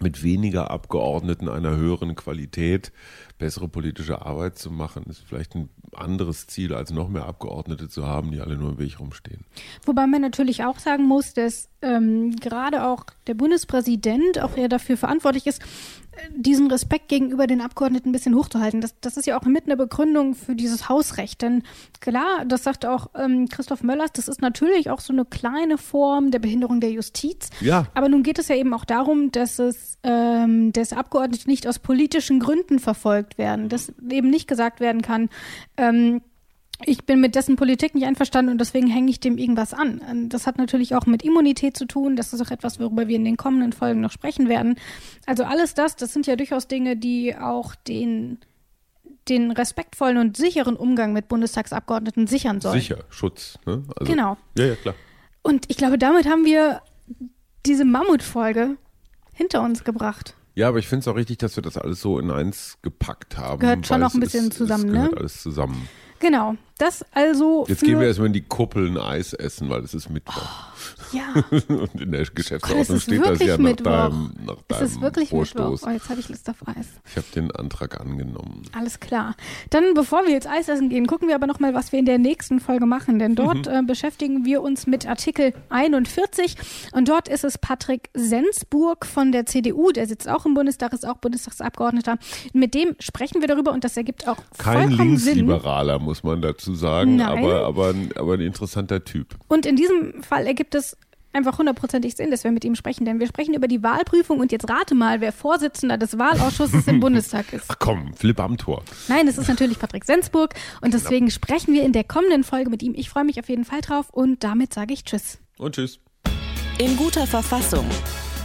[0.00, 2.92] mit weniger Abgeordneten einer höheren Qualität
[3.38, 8.04] bessere politische Arbeit zu machen, ist vielleicht ein anderes Ziel, als noch mehr Abgeordnete zu
[8.06, 9.44] haben, die alle nur im Weg rumstehen.
[9.84, 14.96] Wobei man natürlich auch sagen muss, dass ähm, gerade auch der Bundespräsident auch eher dafür
[14.96, 15.62] verantwortlich ist,
[16.36, 18.80] diesen Respekt gegenüber den Abgeordneten ein bisschen hochzuhalten.
[18.80, 21.42] Das, das ist ja auch mit einer Begründung für dieses Hausrecht.
[21.42, 21.62] Denn
[22.00, 26.30] klar, das sagt auch ähm, Christoph Möllers, das ist natürlich auch so eine kleine Form
[26.30, 27.50] der Behinderung der Justiz.
[27.60, 27.86] Ja.
[27.94, 31.78] Aber nun geht es ja eben auch darum, dass es ähm, dass Abgeordnete nicht aus
[31.78, 33.68] politischen Gründen verfolgt werden.
[33.68, 35.28] Dass eben nicht gesagt werden kann,
[35.76, 36.20] ähm,
[36.84, 40.02] ich bin mit dessen Politik nicht einverstanden und deswegen hänge ich dem irgendwas an.
[40.08, 42.16] Ähm, das hat natürlich auch mit Immunität zu tun.
[42.16, 44.76] Das ist auch etwas, worüber wir in den kommenden Folgen noch sprechen werden.
[45.26, 48.38] Also alles das, das sind ja durchaus Dinge, die auch den,
[49.28, 52.80] den respektvollen und sicheren Umgang mit Bundestagsabgeordneten sichern sollen.
[52.80, 53.58] Sicher, Schutz.
[53.66, 53.84] Ne?
[53.96, 54.36] Also, genau.
[54.58, 54.94] Ja, ja, klar.
[55.42, 56.82] Und ich glaube, damit haben wir
[57.66, 58.76] diese Mammutfolge
[59.32, 60.34] hinter uns gebracht.
[60.56, 63.36] Ja, aber ich finde es auch richtig, dass wir das alles so in eins gepackt
[63.36, 63.58] haben.
[63.58, 64.98] Gehört schon noch ein bisschen ist, zusammen, es ne?
[64.98, 65.88] Gehört alles zusammen.
[66.24, 66.56] Genau.
[66.78, 67.66] Das also.
[67.68, 70.42] Jetzt gehen wir erstmal in die Kuppeln Eis essen, weil es ist Mittwoch.
[70.42, 71.44] Oh, ja.
[71.68, 73.84] Und in der Geschäftsordnung steht das ja nach Mittwoch.
[73.84, 75.82] deinem, nach es deinem ist wirklich Vorstoß.
[75.82, 75.86] Mittwoch.
[75.86, 76.88] Oh, jetzt habe ich Lust auf Eis.
[77.06, 78.62] Ich habe den Antrag angenommen.
[78.72, 79.36] Alles klar.
[79.70, 82.18] Dann, bevor wir jetzt Eis essen gehen, gucken wir aber nochmal, was wir in der
[82.18, 83.20] nächsten Folge machen.
[83.20, 83.72] Denn dort mhm.
[83.72, 86.56] äh, beschäftigen wir uns mit Artikel 41.
[86.92, 89.92] Und dort ist es Patrick Sensburg von der CDU.
[89.92, 92.18] Der sitzt auch im Bundestag, ist auch Bundestagsabgeordneter.
[92.52, 96.04] Mit dem sprechen wir darüber und das ergibt auch Kein Linksliberaler, Sinn.
[96.04, 97.16] muss man dazu sagen.
[97.16, 97.44] Nein.
[97.44, 99.34] Aber, aber, aber ein interessanter Typ.
[99.48, 100.96] Und in diesem Fall ergibt es
[101.34, 104.52] einfach hundertprozentig Sinn, dass wir mit ihm sprechen, denn wir sprechen über die Wahlprüfung und
[104.52, 107.66] jetzt rate mal, wer Vorsitzender des Wahlausschusses im Bundestag ist.
[107.68, 108.82] Ach komm, Philipp Amthor.
[109.08, 112.82] Nein, es ist natürlich Patrick Sensburg und deswegen sprechen wir in der kommenden Folge mit
[112.82, 112.94] ihm.
[112.94, 115.38] Ich freue mich auf jeden Fall drauf und damit sage ich Tschüss.
[115.58, 115.98] Und Tschüss.
[116.78, 117.86] In guter Verfassung.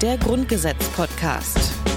[0.01, 1.88] Der Grundgesetz-Podcast.